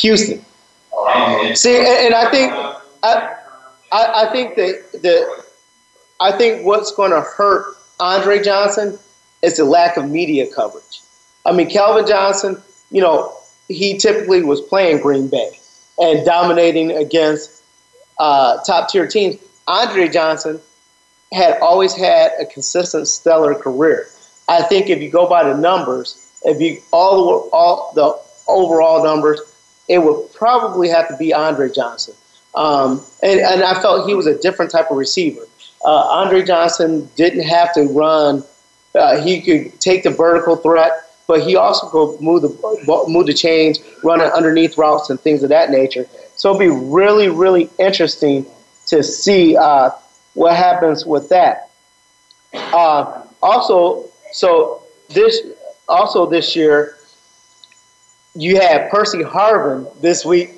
[0.00, 0.38] Houston.
[0.92, 1.54] Uh-huh.
[1.54, 2.52] See, and, and I think
[3.02, 3.36] I,
[3.92, 5.44] I, I think that the
[6.20, 8.98] I think what's going to hurt Andre Johnson
[9.42, 11.02] is the lack of media coverage.
[11.44, 13.36] I mean, Calvin Johnson, you know,
[13.68, 15.58] he typically was playing Green Bay
[16.00, 17.62] and dominating against
[18.18, 19.36] uh, top tier teams.
[19.66, 20.60] Andre Johnson
[21.32, 24.06] had always had a consistent stellar career.
[24.48, 28.18] I think if you go by the numbers, if you all the all the
[28.50, 29.40] overall numbers,
[29.88, 32.14] it would probably have to be Andre Johnson.
[32.54, 35.42] Um, and, and I felt he was a different type of receiver.
[35.84, 38.44] Uh, Andre Johnson didn't have to run.
[38.94, 43.34] Uh, he could take the vertical threat, but he also could move the move the
[43.34, 46.06] chains, run underneath routes and things of that nature.
[46.36, 48.46] So it'll be really, really interesting
[48.86, 49.90] to see uh,
[50.34, 51.70] what happens with that.
[52.52, 55.40] Uh, also, so this
[55.88, 56.96] also this year,
[58.34, 60.50] you had Percy Harvin this week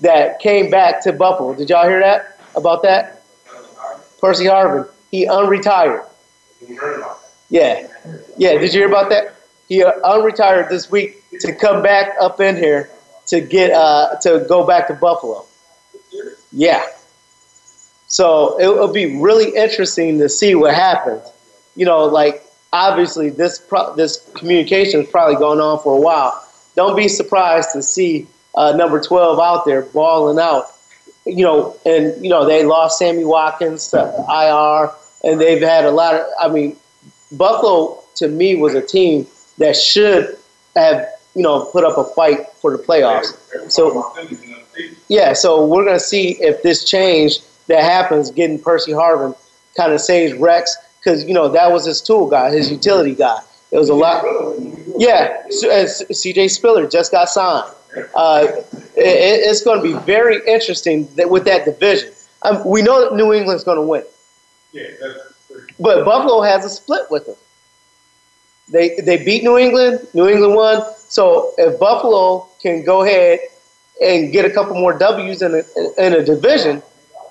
[0.00, 1.54] that came back to Buffalo.
[1.54, 3.22] Did y'all hear that about that?
[4.20, 6.06] Percy Harvin, he unretired.
[7.48, 7.88] Yeah,
[8.36, 8.52] yeah.
[8.58, 9.34] Did you hear about that?
[9.70, 12.90] He uh, unretired this week to come back up in here
[13.28, 15.46] to get uh, to go back to Buffalo.
[16.50, 16.84] Yeah.
[18.08, 21.22] So it will be really interesting to see what happens.
[21.76, 26.44] You know, like obviously this pro- this communication is probably going on for a while.
[26.74, 30.64] Don't be surprised to see uh, number 12 out there balling out.
[31.24, 34.90] You know, and, you know, they lost Sammy Watkins to IR,
[35.22, 36.76] and they've had a lot of, I mean,
[37.30, 39.26] Buffalo to me was a team
[39.60, 40.36] that should
[40.74, 43.36] have, you know, put up a fight for the playoffs.
[43.70, 44.12] So,
[45.08, 49.36] yeah, so we're going to see if this change that happens, getting Percy Harvin,
[49.76, 53.38] kind of saves Rex, because, you know, that was his tool guy, his utility guy.
[53.70, 54.24] It was a lot.
[54.96, 57.72] Yeah, CJ Spiller just got signed.
[58.14, 58.46] Uh,
[58.96, 62.12] it, it's going to be very interesting that with that division.
[62.42, 64.04] Um, we know that New England's going to win.
[64.72, 64.84] Yeah,
[65.78, 67.36] but Buffalo has a split with them.
[68.70, 70.06] They they beat New England.
[70.14, 70.82] New England won.
[71.08, 73.40] So if Buffalo can go ahead
[74.00, 75.62] and get a couple more W's in a,
[76.06, 76.82] in a division,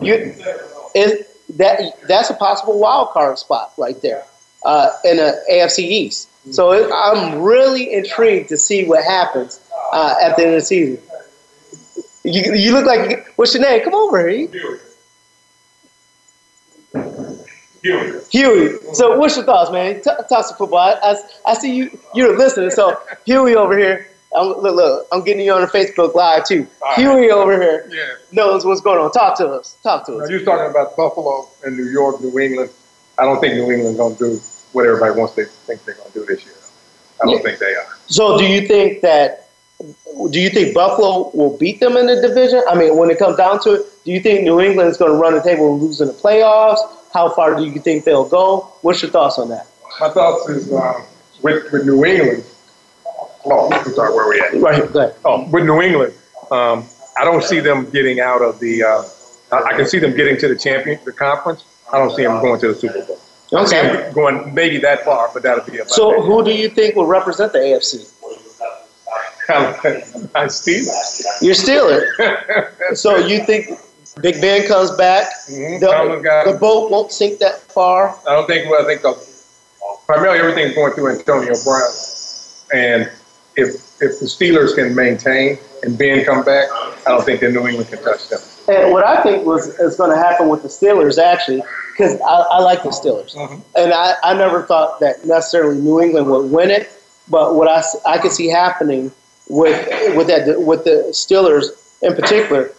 [0.01, 0.35] you
[0.93, 1.25] is
[1.55, 4.23] that that's a possible wild card spot right there
[4.65, 6.29] uh, in the AFC East.
[6.53, 9.59] So it, I'm really intrigued to see what happens
[9.93, 11.01] uh, at the end of the season.
[12.23, 13.83] You, you look like, what's your name?
[13.83, 14.79] Come over here.
[17.81, 18.19] Huey.
[18.31, 18.77] Huey.
[18.93, 19.95] So what's your thoughts, man?
[19.95, 20.79] T- talk some football.
[20.79, 21.15] I, I,
[21.47, 22.69] I, see you, you're listening.
[22.71, 26.67] So Huey over here, I'm, look, look, I'm getting you on the Facebook Live too.
[26.81, 27.31] All Huey right.
[27.31, 28.15] over here yeah.
[28.31, 29.11] knows what's going on.
[29.11, 29.77] Talk to us.
[29.83, 30.29] Talk to us.
[30.29, 32.71] Now, you're talking about Buffalo and New York, New England.
[33.17, 34.39] I don't think New England's going to do
[34.71, 36.53] what everybody wants to think they're going to do this year.
[37.21, 37.41] I don't yeah.
[37.41, 37.97] think they are.
[38.07, 39.49] So do you think that
[40.31, 42.61] do you think Buffalo will beat them in the division?
[42.69, 45.11] I mean, when it comes down to it, do you think New England is going
[45.11, 46.79] to run the table and lose in the playoffs?
[47.19, 48.59] How far do you think they'll go?
[48.81, 49.67] What's your thoughts on that?
[49.99, 51.03] My thoughts is um,
[51.41, 52.45] with, with New England.
[53.45, 54.53] Oh, I'm sorry, where are we at?
[54.63, 55.15] Right, go ahead.
[55.25, 56.13] Oh, with New England,
[56.49, 56.85] um,
[57.19, 58.83] I don't see them getting out of the.
[58.83, 59.03] Uh,
[59.51, 61.65] I can see them getting to the champion, the conference.
[61.91, 63.19] I don't see them going to the Super Bowl.
[63.51, 64.09] Okay.
[64.15, 66.25] Going maybe that far, but that'll be about So, it.
[66.25, 68.13] who do you think will represent the AFC?
[69.49, 71.41] I Steeler.
[71.41, 72.95] You're Steeler.
[72.95, 73.71] so you think
[74.21, 75.31] Big Ben comes back.
[75.49, 75.79] Mhm.
[75.79, 78.15] The, the boat won't sink that far.
[78.27, 78.69] I don't think.
[78.69, 79.15] Well, I think the,
[80.05, 81.91] primarily everything's going through Antonio Brown,
[82.73, 83.09] and
[83.55, 87.67] if if the Steelers can maintain and Ben come back, I don't think that New
[87.67, 88.39] England can touch them.
[88.67, 92.35] And what I think was is going to happen with the Steelers actually, because I,
[92.51, 93.35] I like the Steelers,
[93.75, 96.89] and I, I never thought that necessarily New England would win it.
[97.29, 99.11] But what I, I could see happening
[99.49, 101.65] with with that with the Steelers
[102.01, 102.71] in particular,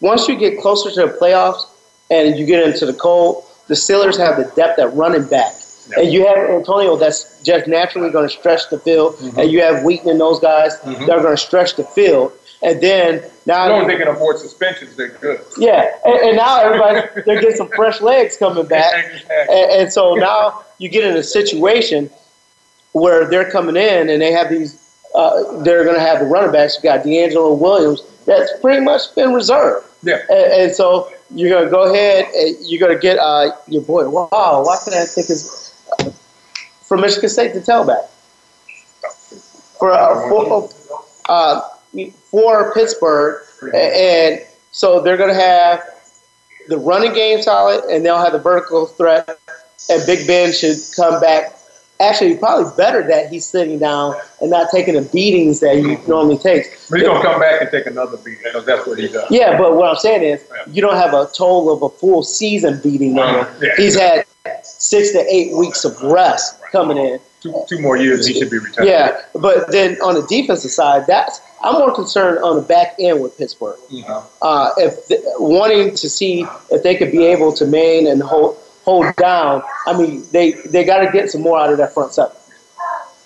[0.00, 1.66] once you get closer to the playoffs
[2.10, 5.54] and you get into the cold, the Steelers have the depth at running back.
[5.96, 9.38] And you have Antonio that's just naturally going to stretch the field, mm-hmm.
[9.38, 11.06] and you have Wheaton and those guys mm-hmm.
[11.06, 12.32] that are going to stretch the field.
[12.62, 15.40] And then now As long as they can afford suspensions, they're good.
[15.58, 18.94] yeah, and, and now everybody they're getting some fresh legs coming back,
[19.50, 22.08] and, and so now you get in a situation
[22.92, 24.78] where they're coming in and they have these.
[25.14, 26.76] Uh, they're going to have the running backs.
[26.76, 28.02] You got DeAngelo Williams.
[28.26, 29.86] That's pretty much been reserved.
[30.02, 30.18] Yeah.
[30.28, 33.82] And, and so you're going to go ahead and you're going to get uh, your
[33.82, 34.08] boy.
[34.08, 34.28] Wow,
[34.64, 36.10] why can I think is uh,
[36.82, 38.08] from Michigan State, to tailback
[39.78, 40.70] for uh, for,
[41.28, 41.60] uh,
[42.30, 43.42] for Pittsburgh,
[43.74, 44.40] and
[44.70, 45.82] so they're going to have
[46.68, 49.28] the running game solid, and they'll have the vertical threat.
[49.90, 51.52] And Big Ben should come back.
[52.02, 56.36] Actually, probably better that he's sitting down and not taking the beatings that he normally
[56.36, 56.90] takes.
[56.90, 59.30] But he's gonna come back and take another beating because that's what he does.
[59.30, 62.80] Yeah, but what I'm saying is, you don't have a total of a full season
[62.82, 63.54] beating on him.
[63.62, 63.70] Yeah.
[63.76, 64.24] He's had
[64.64, 67.20] six to eight weeks of rest coming in.
[67.40, 68.86] Two, two more years, he should be retired.
[68.88, 73.20] Yeah, but then on the defensive side, that's I'm more concerned on the back end
[73.22, 73.78] with Pittsburgh.
[73.92, 74.22] Mhm.
[74.42, 78.58] Uh, if th- wanting to see if they could be able to main and hold
[78.84, 82.14] hold down, I mean they they got to get some more out of that front
[82.14, 82.36] seven.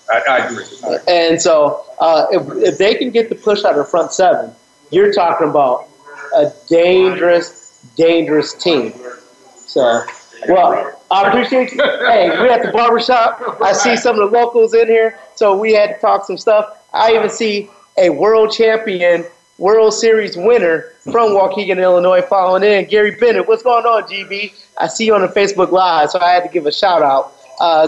[0.09, 0.65] I, I agree.
[1.07, 4.53] And so uh, if if they can get the push out of the front seven,
[4.91, 5.87] you're talking about
[6.35, 8.93] a dangerous, dangerous team.
[9.55, 10.03] So,
[10.49, 11.83] well, I appreciate you.
[12.07, 13.59] Hey, we're at the barbershop.
[13.61, 16.77] I see some of the locals in here, so we had to talk some stuff.
[16.93, 19.25] I even see a world champion,
[19.57, 22.85] World Series winner from Waukegan, Illinois, following in.
[22.85, 24.53] Gary Bennett, what's going on, GB?
[24.77, 27.33] I see you on the Facebook Live, so I had to give a shout out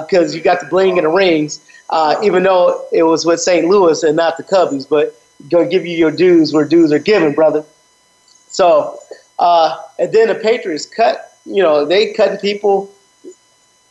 [0.07, 3.67] because you got the bling and the rings, uh, even though it was with St.
[3.67, 4.89] Louis and not the Cubbies.
[4.89, 5.15] But
[5.49, 7.63] gonna give you your dues where dues are given, brother.
[8.47, 8.97] So,
[9.38, 12.91] uh, and then the Patriots cut, you know, they cutting people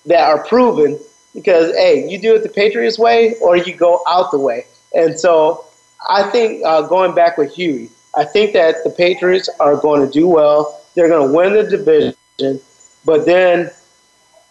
[0.06, 0.98] that are proven
[1.32, 4.66] because, hey, you do it the Patriots way or you go out the way.
[4.94, 5.64] And so
[6.08, 10.10] I think uh, going back with Huey, I think that the Patriots are going to
[10.10, 10.80] do well.
[10.94, 12.60] They're going to win the division,
[13.04, 13.70] but then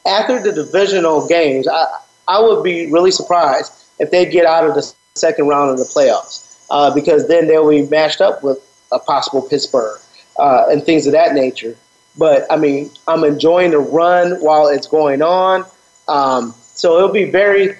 [0.05, 1.85] after the divisional games, I,
[2.27, 5.83] I would be really surprised if they get out of the second round of the
[5.83, 8.59] playoffs uh, because then they'll be matched up with
[8.91, 9.99] a possible Pittsburgh
[10.39, 11.75] uh, and things of that nature.
[12.17, 15.65] But I mean, I'm enjoying the run while it's going on.
[16.07, 17.75] Um, so it'll be very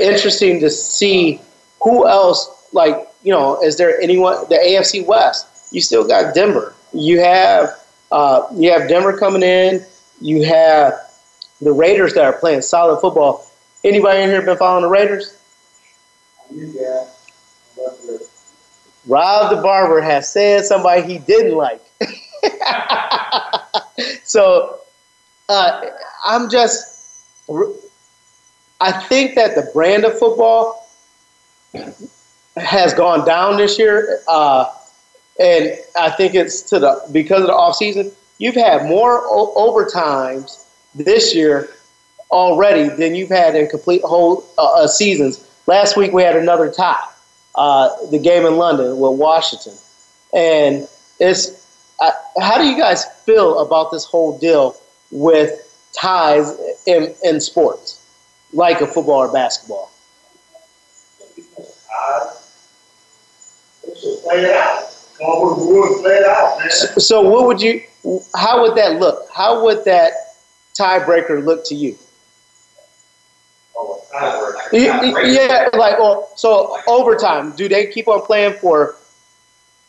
[0.00, 1.40] interesting to see
[1.82, 6.74] who else, like, you know, is there anyone, the AFC West, you still got Denver.
[6.92, 7.70] You have,
[8.12, 9.84] uh, you have Denver coming in.
[10.20, 10.94] You have
[11.60, 13.48] the Raiders that are playing solid football.
[13.84, 15.38] Anybody in here been following the Raiders?
[16.50, 17.06] Yeah.
[19.06, 21.82] Rob the Barber has said somebody he didn't like.
[24.24, 24.80] so
[25.48, 25.82] uh,
[26.24, 27.24] I'm just,
[28.80, 30.88] I think that the brand of football
[32.56, 34.20] has gone down this year.
[34.28, 34.70] Uh,
[35.38, 38.12] and I think it's to the because of the off season.
[38.38, 41.68] You've had more o- overtimes this year
[42.30, 45.48] already than you've had in complete whole uh, uh, seasons.
[45.66, 47.04] Last week we had another tie,
[47.54, 49.74] uh, the game in London with Washington,
[50.32, 50.88] and
[51.18, 51.62] it's.
[52.40, 54.76] How do you guys feel about this whole deal
[55.12, 55.60] with
[55.96, 56.52] ties
[56.86, 58.04] in, in sports,
[58.52, 59.92] like a football or basketball?
[61.36, 62.23] Should
[64.24, 64.90] play it out.
[65.18, 66.70] Come up with the rules, play it out, man.
[66.70, 67.82] So, so what would you?
[68.34, 69.28] How would that look?
[69.32, 70.12] How would that
[70.78, 71.96] tiebreaker look to you?
[73.76, 74.72] Oh, tiebreaker.
[74.72, 77.52] Y- y- Yeah, like well, so overtime.
[77.56, 78.96] Do they keep on playing for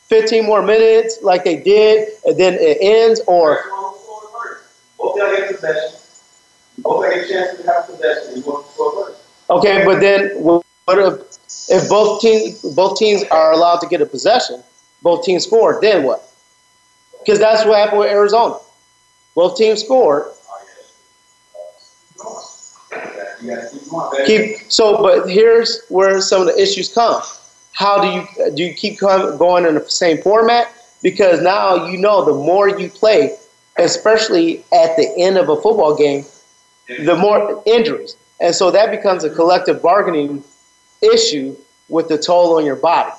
[0.07, 3.63] 15 more minutes like they did, and then it ends, or
[4.97, 5.99] Both y'all get possession.
[6.79, 8.35] Both y'all get a chance to have possession.
[8.37, 9.21] You want to score first.
[9.49, 9.83] okay?
[9.85, 10.31] But then
[10.85, 11.21] what if
[11.69, 14.63] if both teams both teams are allowed to get a possession,
[15.01, 16.31] both teams score, then what?
[17.19, 18.57] Because that's what happened with Arizona.
[19.35, 19.81] Both teams
[23.41, 24.25] baby.
[24.25, 27.21] Keep so, but here's where some of the issues come.
[27.73, 28.63] How do you do?
[28.63, 30.71] You keep come, going in the same format
[31.01, 33.35] because now you know the more you play,
[33.77, 36.25] especially at the end of a football game,
[36.87, 38.15] the more injuries.
[38.39, 40.43] And so that becomes a collective bargaining
[41.01, 41.55] issue
[41.89, 43.11] with the toll on your body.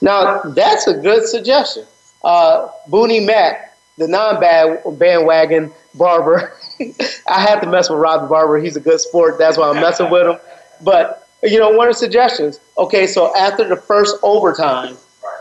[0.00, 1.86] Now, that's a good suggestion.
[2.24, 6.52] Uh, Booney Mac, the non bandwagon barber,
[7.28, 8.58] I have to mess with Rob the Barber.
[8.58, 9.38] He's a good sport.
[9.38, 10.38] That's why I'm messing with him.
[10.82, 14.96] But, you know, one of the suggestions okay, so after the first overtime,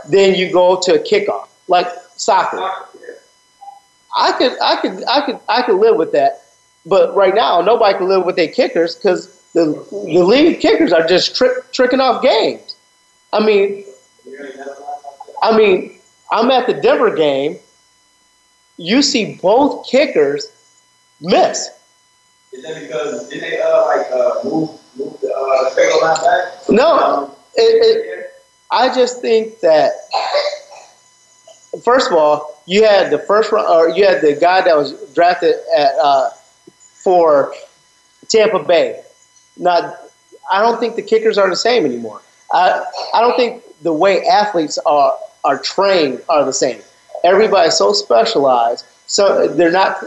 [0.10, 2.60] then you go to a kickoff, like soccer.
[4.18, 6.43] I could, I could, I could, I could live with that.
[6.86, 11.05] But right now, nobody can live with their kickers because the the lead kickers are
[11.05, 12.75] just trick, tricking off games.
[13.34, 13.86] I mean,
[15.41, 15.99] I mean,
[16.32, 17.57] I'm at the Denver game.
[18.77, 20.51] You see both kickers
[21.19, 21.69] miss.
[22.51, 26.69] Is that because did they uh like uh move move the uh line back?
[26.69, 28.32] No, it, it,
[28.71, 29.91] I just think that
[31.84, 34.93] first of all, you had the first round, or you had the guy that was
[35.13, 36.30] drafted at uh,
[37.00, 37.54] for
[38.28, 39.02] Tampa Bay.
[39.58, 39.97] Not,
[40.52, 42.22] I don't think the kickers are the same anymore.
[42.52, 42.84] I,
[43.14, 46.82] I don't think the way athletes are are trained are the same.
[47.24, 50.02] Everybody's so specialized, so they're not.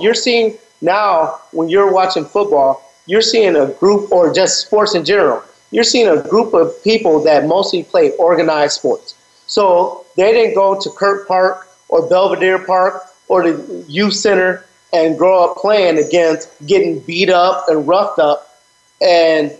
[0.00, 5.04] You're seeing now when you're watching football, you're seeing a group, or just sports in
[5.04, 5.42] general.
[5.70, 9.14] You're seeing a group of people that mostly play organized sports.
[9.46, 15.18] So they didn't go to Kirk Park or Belvedere Park or the youth center and
[15.18, 18.58] grow up playing against getting beat up and roughed up.
[19.00, 19.52] And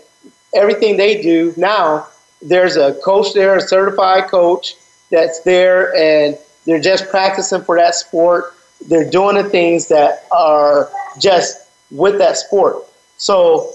[0.55, 2.07] everything they do now,
[2.41, 4.77] there's a coach there, a certified coach
[5.11, 8.55] that's there, and they're just practicing for that sport.
[8.89, 12.77] They're doing the things that are just with that sport.
[13.16, 13.72] So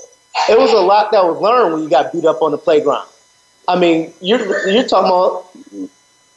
[0.50, 3.08] it was a lot that was learned when you got beat up on the playground.
[3.68, 5.89] I mean, you're you're talking about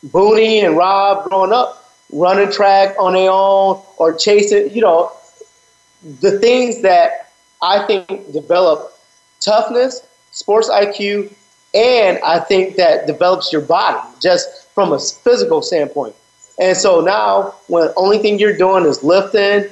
[0.07, 1.82] Booney and Rob growing up
[2.13, 5.11] running track on their own or chasing, you know,
[6.21, 7.33] the things that
[7.63, 8.93] I think develop
[9.41, 11.33] toughness, sports IQ,
[11.75, 16.15] and I think that develops your body just from a physical standpoint.
[16.61, 19.71] And so now, when the only thing you're doing is lifting,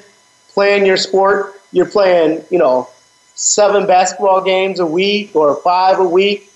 [0.48, 2.88] playing your sport, you're playing, you know,
[3.34, 6.50] seven basketball games a week or five a week,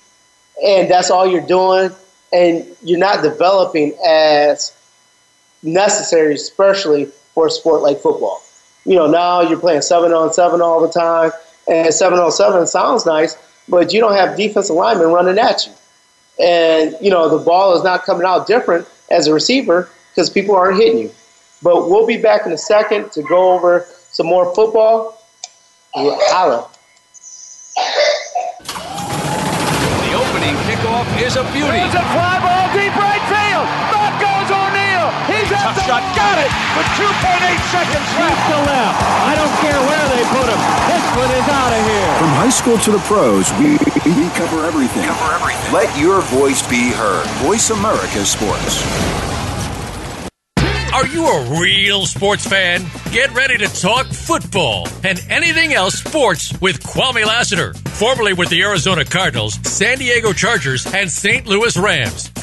[0.64, 1.90] and that's all you're doing,
[2.32, 4.72] and you're not developing as
[5.64, 8.40] necessary, especially for a sport like football.
[8.84, 11.32] You know, now you're playing seven on seven all the time,
[11.66, 13.36] and seven on seven sounds nice,
[13.68, 15.72] but you don't have defensive linemen running at you.
[16.38, 20.54] And, you know, the ball is not coming out different as a receiver because people
[20.54, 21.10] aren't hitting you.
[21.62, 25.18] But we'll be back in a second to go over some more football.
[25.94, 26.68] Holla.
[30.04, 31.78] The opening kickoff is a beauty.
[31.78, 33.13] It's a fly ball deep right
[35.30, 36.02] He's at Tough the shot.
[36.14, 37.08] got it with 2.8
[37.72, 38.40] seconds left.
[38.50, 38.96] to left.
[39.24, 40.60] I don't care where they put him.
[40.90, 42.12] This one is out of here.
[42.20, 43.78] From high school to the pros, we,
[44.12, 45.04] we cover everything.
[45.04, 45.72] Cover everything.
[45.72, 47.26] Let your voice be heard.
[47.46, 48.84] Voice America Sports.
[50.92, 52.86] Are you a real sports fan?
[53.10, 58.62] Get ready to talk football and anything else sports with Kwame Lassiter, formerly with the
[58.62, 61.46] Arizona Cardinals, San Diego Chargers, and St.
[61.48, 62.30] Louis Rams.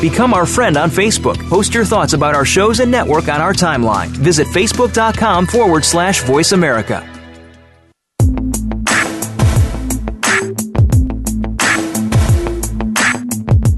[0.00, 1.36] Become our friend on Facebook.
[1.48, 4.08] Post your thoughts about our shows and network on our timeline.
[4.08, 7.04] Visit facebook.com forward slash voice America.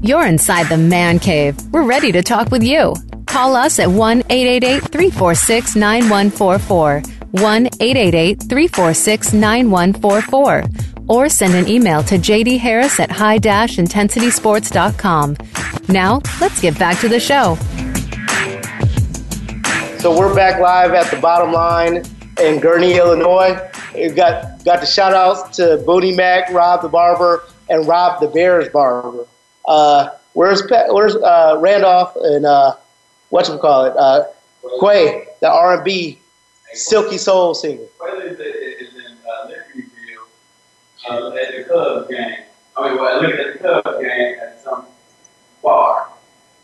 [0.03, 1.55] You're inside the man cave.
[1.71, 2.95] We're ready to talk with you.
[3.27, 7.01] Call us at 1 888 346 9144.
[7.31, 10.63] 1 888 346 9144.
[11.07, 15.37] Or send an email to JD Harris at high intensitysports.com.
[15.91, 17.55] Now, let's get back to the show.
[19.99, 23.59] So we're back live at the bottom line in Gurnee, Illinois.
[23.93, 28.27] We've got got the shout outs to Booney Mac, Rob the Barber, and Rob the
[28.27, 29.25] Bears Barber.
[29.67, 32.75] Uh, where's Pe- where's uh, Randolph and uh,
[33.29, 33.93] what you call it?
[33.97, 34.23] Uh,
[34.79, 36.19] Quay, the R and B
[36.73, 37.83] silky soul singer.
[37.99, 40.29] Whether is is in uh, Libertyville
[41.09, 42.45] uh, at the Cubs game.
[42.77, 44.85] I mean, well, look at the Cubs game at some
[45.61, 46.07] bar.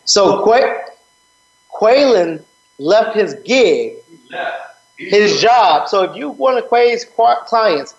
[0.06, 0.84] So Quay,
[1.74, 2.43] Quaylen
[2.80, 3.95] left his gig,
[4.98, 5.88] his job.
[5.89, 7.95] So if you one of Quay's clients,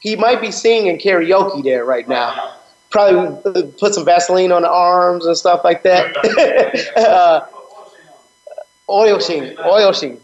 [0.00, 2.54] he might be singing karaoke there right now.
[2.90, 6.16] Probably put some Vaseline on the arms and stuff like that.
[6.96, 7.46] uh,
[8.88, 10.20] oil sheen, oil sheen.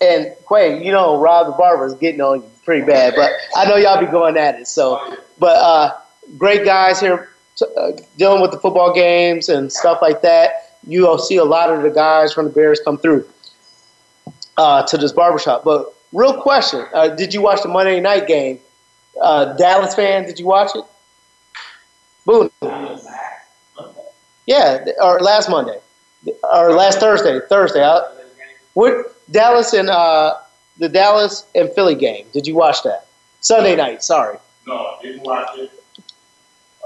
[0.00, 3.68] And Quay, you know, Rob the barber is getting on you pretty bad, but I
[3.68, 4.68] know y'all be going at it.
[4.68, 5.96] So, but uh,
[6.36, 7.30] great guys here
[7.62, 10.78] uh, dealing with the football games and stuff like that.
[10.86, 13.28] You'll see a lot of the guys from the Bears come through
[14.56, 15.64] uh, to this barbershop.
[15.64, 18.60] But real question: uh, Did you watch the Monday night game?
[19.20, 20.84] Uh, Dallas fan, did you watch it?
[22.26, 22.50] Boom.
[24.46, 25.78] Yeah, or last Monday,
[26.52, 27.40] or last Thursday.
[27.48, 27.82] Thursday.
[27.82, 28.02] I,
[28.74, 30.34] what Dallas and uh,
[30.78, 32.26] the Dallas and Philly game?
[32.32, 33.06] Did you watch that?
[33.40, 34.02] Sunday night.
[34.02, 34.38] Sorry.
[34.66, 35.70] No, I didn't watch it.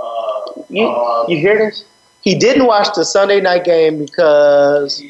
[0.01, 0.30] Uh,
[0.71, 1.85] you um, you hear this?
[2.23, 5.03] He didn't watch the Sunday night game because.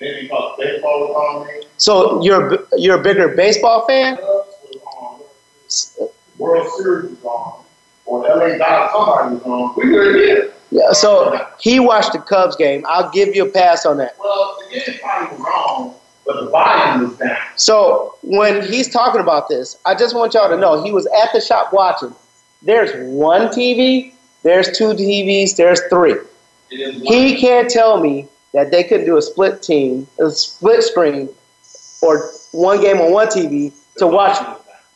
[0.00, 1.66] Maybe because baseball was on me.
[1.76, 4.18] So you're you're a bigger baseball fan?
[4.18, 7.64] Um, World Series was on,
[8.06, 9.74] or LA Dodgers somebody was on.
[9.76, 10.52] We were here.
[10.70, 10.92] Yeah.
[10.92, 12.84] So he watched the Cubs game.
[12.88, 14.16] I'll give you a pass on that.
[14.18, 15.94] Well, the game probably wrong,
[16.24, 17.36] but the volume was down.
[17.56, 21.32] So when he's talking about this, I just want y'all to know he was at
[21.32, 22.14] the shop watching.
[22.62, 24.12] There's one TV,
[24.42, 26.16] there's two TVs, there's three.
[26.70, 31.28] He can't tell me that they couldn't do a split team, a split screen,
[32.02, 34.38] or one game on one TV to watch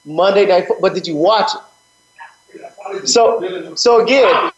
[0.05, 0.67] Monday night.
[0.67, 0.81] Football.
[0.81, 3.09] But did you watch it?
[3.09, 4.53] So, so again,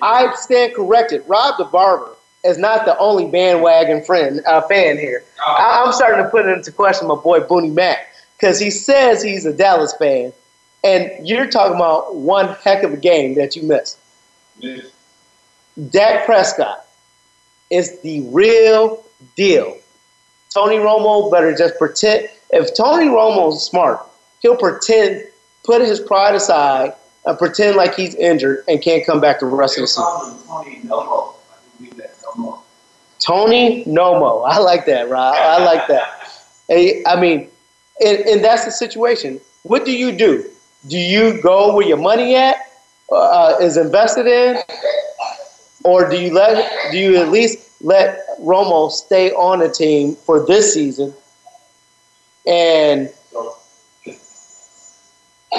[0.00, 1.24] I stand corrected.
[1.26, 5.24] Rob the barber is not the only bandwagon friend uh, fan here.
[5.46, 9.22] I, am starting to put it into question my boy Booney Mac because he says
[9.22, 10.32] he's a Dallas fan,
[10.82, 13.98] and you're talking about one heck of a game that you missed.
[15.90, 16.86] Dak Prescott
[17.70, 19.04] is the real
[19.36, 19.78] deal.
[20.52, 22.28] Tony Romo better just pretend.
[22.50, 24.00] If Tony Romo's smart,
[24.40, 25.24] he'll pretend,
[25.64, 26.92] put his pride aside,
[27.24, 30.46] and pretend like he's injured and can't come back the rest of the season.
[30.46, 31.34] Tony Nomo.
[33.18, 34.44] Tony Nomo.
[34.46, 35.34] I like that, Rob.
[35.36, 36.28] I like that.
[36.70, 37.48] I mean,
[38.04, 39.40] and, and that's the situation.
[39.62, 40.50] What do you do?
[40.88, 42.56] Do you go where your money at
[43.12, 44.56] uh, is invested in,
[45.84, 50.44] or do you let do you at least let Romo stay on the team for
[50.46, 51.14] this season?
[52.46, 53.10] And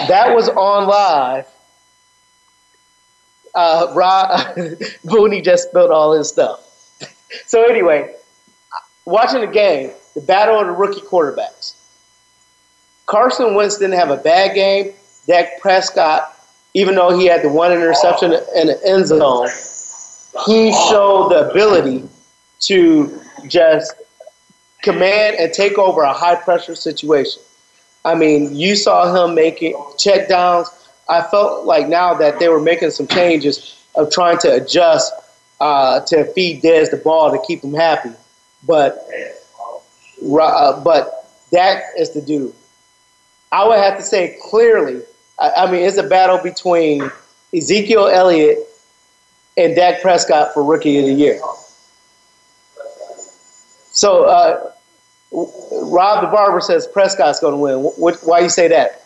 [0.07, 1.47] that was on live.
[3.55, 3.93] Uh,
[5.05, 6.61] Booney just spilled all his stuff.
[7.45, 8.13] so anyway,
[9.05, 11.75] watching the game, the battle of the rookie quarterbacks.
[13.05, 14.93] Carson Wentz didn't have a bad game.
[15.27, 16.32] Dak Prescott,
[16.73, 19.47] even though he had the one interception in the end zone,
[20.45, 22.07] he showed the ability
[22.61, 23.93] to just
[24.81, 27.41] command and take over a high pressure situation.
[28.05, 30.69] I mean, you saw him making check downs.
[31.07, 35.13] I felt like now that they were making some changes of trying to adjust
[35.59, 38.11] uh, to feed Dez the ball to keep him happy.
[38.65, 39.07] But
[40.21, 42.53] uh, but that is the dude.
[43.51, 45.01] I would have to say clearly.
[45.43, 47.11] I, I mean, it's a battle between
[47.53, 48.59] Ezekiel Elliott
[49.57, 51.39] and Dak Prescott for Rookie of the Year.
[53.91, 54.71] So, uh,
[55.33, 57.79] Rob the Barber says Prescott's going to win.
[57.79, 59.03] What, why you say that?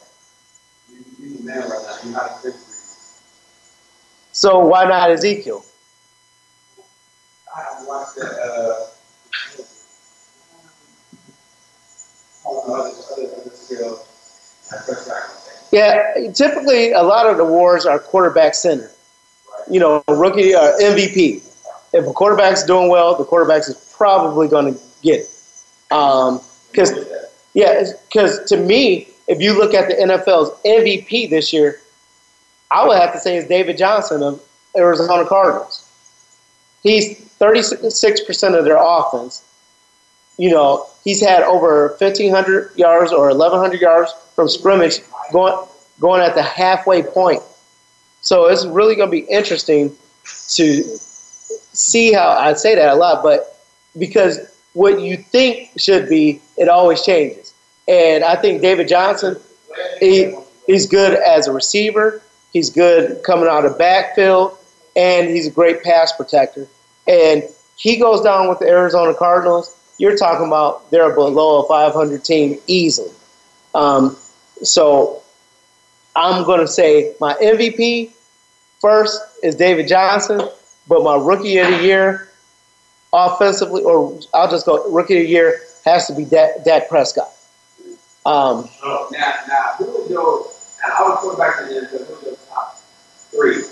[4.31, 5.65] So why not Ezekiel?
[15.72, 18.91] Yeah, typically a lot of the wars are quarterback centered.
[19.70, 21.43] You know, rookie or uh, MVP.
[21.93, 25.30] If a quarterback's doing well, the quarterback is probably going to get it.
[25.89, 27.05] Because, um,
[27.53, 31.82] yeah, because to me, if you look at the NFL's MVP this year,
[32.72, 34.41] I would have to say it's David Johnson of
[34.76, 35.84] Arizona Cardinals.
[36.84, 39.43] He's 36% of their offense.
[40.38, 44.99] You know, he's had over 1,500 yards or 1,100 yards from scrimmage
[45.31, 45.67] going,
[45.99, 47.41] going at the halfway point.
[48.21, 49.95] So it's really going to be interesting
[50.55, 50.83] to
[51.77, 53.57] see how I say that a lot, but
[53.97, 54.39] because
[54.73, 57.53] what you think should be, it always changes.
[57.88, 59.38] And I think David Johnson,
[59.99, 60.35] he,
[60.65, 62.21] he's good as a receiver.
[62.53, 64.57] He's good coming out of backfield,
[64.95, 66.67] and he's a great pass protector.
[67.07, 67.43] And
[67.75, 69.76] he goes down with the Arizona Cardinals.
[69.97, 73.11] You're talking about they're below a 500 team easily.
[73.73, 74.15] Um,
[74.63, 75.23] so
[76.15, 78.11] I'm going to say my MVP
[78.79, 80.41] first is David Johnson,
[80.87, 82.29] but my rookie of the year,
[83.13, 87.29] offensively, or I'll just go rookie of the year has to be Dak, Dak Prescott.
[88.25, 90.47] Um, oh, now, now, who was your,
[90.83, 92.77] and I was quarterback in the NFL, who was top
[93.31, 93.63] three?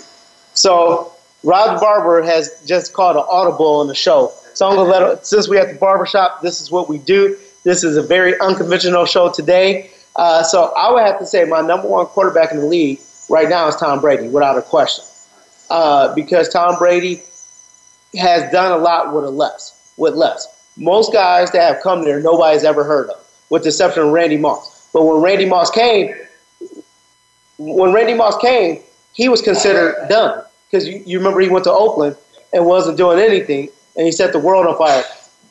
[0.54, 1.12] So,
[1.42, 4.32] Rod Barber has just called an audible on the show.
[4.56, 7.36] So since we're at the barbershop, this is what we do.
[7.62, 9.90] This is a very unconventional show today.
[10.16, 12.98] Uh, so I would have to say my number one quarterback in the league
[13.28, 15.04] right now is Tom Brady, without a question.
[15.68, 17.22] Uh, because Tom Brady
[18.16, 20.70] has done a lot with a less, with less.
[20.78, 24.38] Most guys that have come there, nobody's ever heard of, with the exception of Randy
[24.38, 24.90] Moss.
[24.90, 26.14] But when Randy Moss came,
[27.58, 28.80] when Randy Moss came,
[29.12, 32.16] he was considered done because you, you remember he went to Oakland
[32.54, 35.04] and wasn't doing anything, and he set the world on fire.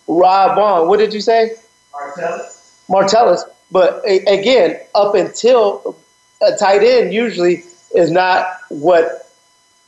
[0.07, 1.51] Rob Vaughn, what did you say?
[1.93, 2.85] Martellus.
[2.89, 3.41] Martellus.
[3.71, 5.97] But again, up until
[6.41, 7.63] a tight end usually
[7.95, 9.31] is not what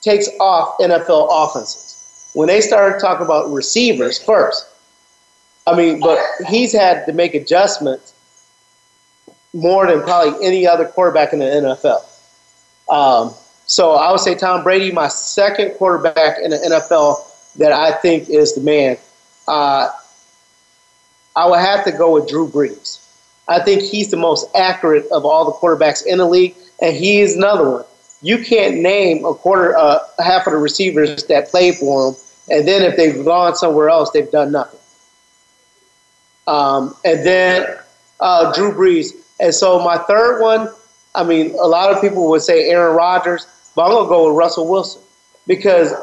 [0.02, 2.32] takes off NFL offenses.
[2.34, 4.68] When they started talking about receivers first,
[5.66, 8.14] I mean, but he's had to make adjustments
[9.54, 12.04] more than probably any other quarterback in the NFL.
[12.90, 13.34] Um,
[13.66, 17.27] so I would say Tom Brady, my second quarterback in the NFL
[17.58, 18.98] that I think is the man.
[19.48, 19.90] Uh,
[21.36, 23.04] I would have to go with Drew Brees.
[23.48, 27.20] I think he's the most accurate of all the quarterbacks in the league, and he
[27.22, 27.86] is another one.
[28.22, 32.16] You can't name a quarter, uh, half of the receivers that played for him,
[32.50, 34.80] and then if they've gone somewhere else, they've done nothing.
[36.48, 37.78] Um, and then
[38.20, 39.12] uh, Drew Brees.
[39.40, 40.70] And so my third one,
[41.14, 43.46] I mean, a lot of people would say Aaron Rodgers,
[43.76, 45.02] but I'm gonna go with Russell Wilson
[45.46, 45.94] because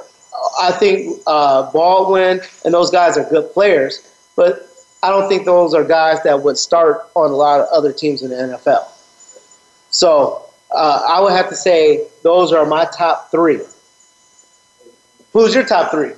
[0.61, 4.01] I think uh, Baldwin and those guys are good players,
[4.37, 4.69] but
[5.03, 8.23] I don't think those are guys that would start on a lot of other teams
[8.23, 8.87] in the NFL.
[9.91, 13.61] So uh, I would have to say those are my top three.
[15.33, 16.13] Who's your top three?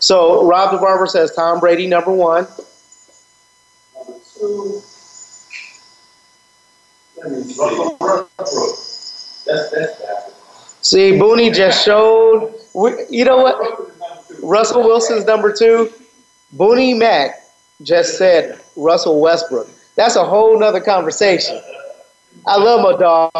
[0.00, 2.46] So Rob the Barber says Tom Brady number one.
[3.96, 4.82] Number two.
[10.82, 11.12] See.
[11.12, 12.54] Booney just showed.
[13.10, 13.92] You know what?
[14.42, 15.92] Russell Wilson's number two.
[16.56, 17.34] Booney Mac
[17.82, 19.68] just said Russell Westbrook.
[19.96, 21.60] That's a whole nother conversation.
[22.46, 23.30] I love my dog.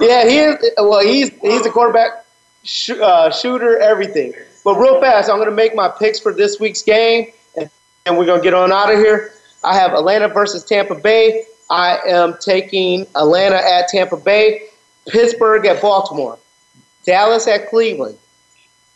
[0.00, 0.70] Yeah, he is.
[0.78, 2.24] Well, he's he's the quarterback,
[2.64, 4.32] sh- uh, shooter, everything.
[4.64, 7.68] But real fast, I'm going to make my picks for this week's game, and,
[8.06, 9.32] and we're going to get on out of here.
[9.64, 11.44] I have Atlanta versus Tampa Bay.
[11.70, 14.62] I am taking Atlanta at Tampa Bay.
[15.08, 16.38] Pittsburgh at Baltimore,
[17.04, 18.18] Dallas at Cleveland.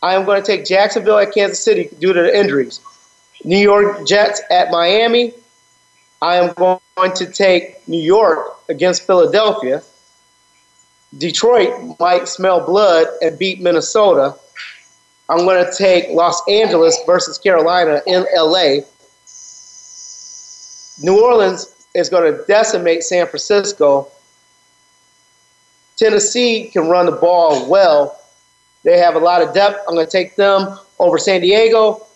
[0.03, 2.81] I am going to take Jacksonville at Kansas City due to the injuries.
[3.45, 5.33] New York Jets at Miami.
[6.23, 6.81] I am going
[7.15, 8.39] to take New York
[8.69, 9.83] against Philadelphia.
[11.17, 14.35] Detroit might smell blood and beat Minnesota.
[15.29, 18.81] I'm going to take Los Angeles versus Carolina in LA.
[21.01, 24.09] New Orleans is going to decimate San Francisco.
[25.97, 28.21] Tennessee can run the ball well.
[28.85, 29.85] They have a lot of depth.
[29.89, 32.07] I'm going to take them over San Diego.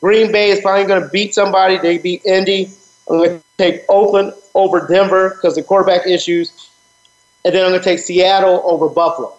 [0.00, 1.78] Green Bay is probably going to beat somebody.
[1.78, 2.70] They beat Indy.
[3.08, 6.70] I'm going to take Oakland over Denver because of the quarterback issues.
[7.44, 9.34] And then I'm going to take Seattle over Buffalo.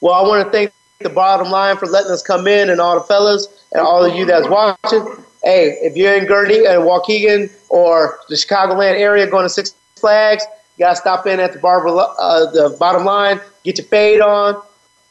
[0.00, 2.94] Well, I want to thank the bottom line for letting us come in and all
[2.94, 5.24] the fellas and all of you that's watching.
[5.44, 10.42] Hey, if you're in Gurnee and Waukegan or the Chicagoland area going to Six Flags,
[10.78, 14.60] you gotta stop in at the barber, uh, the bottom line, get your fade on,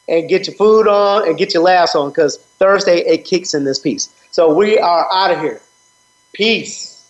[0.09, 3.63] and get your food on, and get your laughs on, because Thursday it kicks in
[3.63, 4.09] this piece.
[4.31, 5.61] So we are out of here.
[6.33, 7.05] Peace.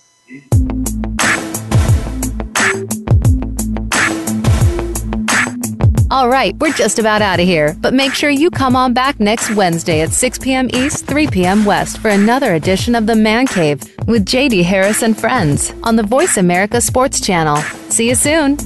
[6.13, 9.19] All right, we're just about out of here, but make sure you come on back
[9.19, 10.69] next Wednesday at 6 p.m.
[10.71, 11.65] East, 3 p.m.
[11.65, 16.03] West for another edition of The Man Cave with JD Harris and friends on the
[16.03, 17.57] Voice America Sports Channel.
[17.89, 18.57] See you soon.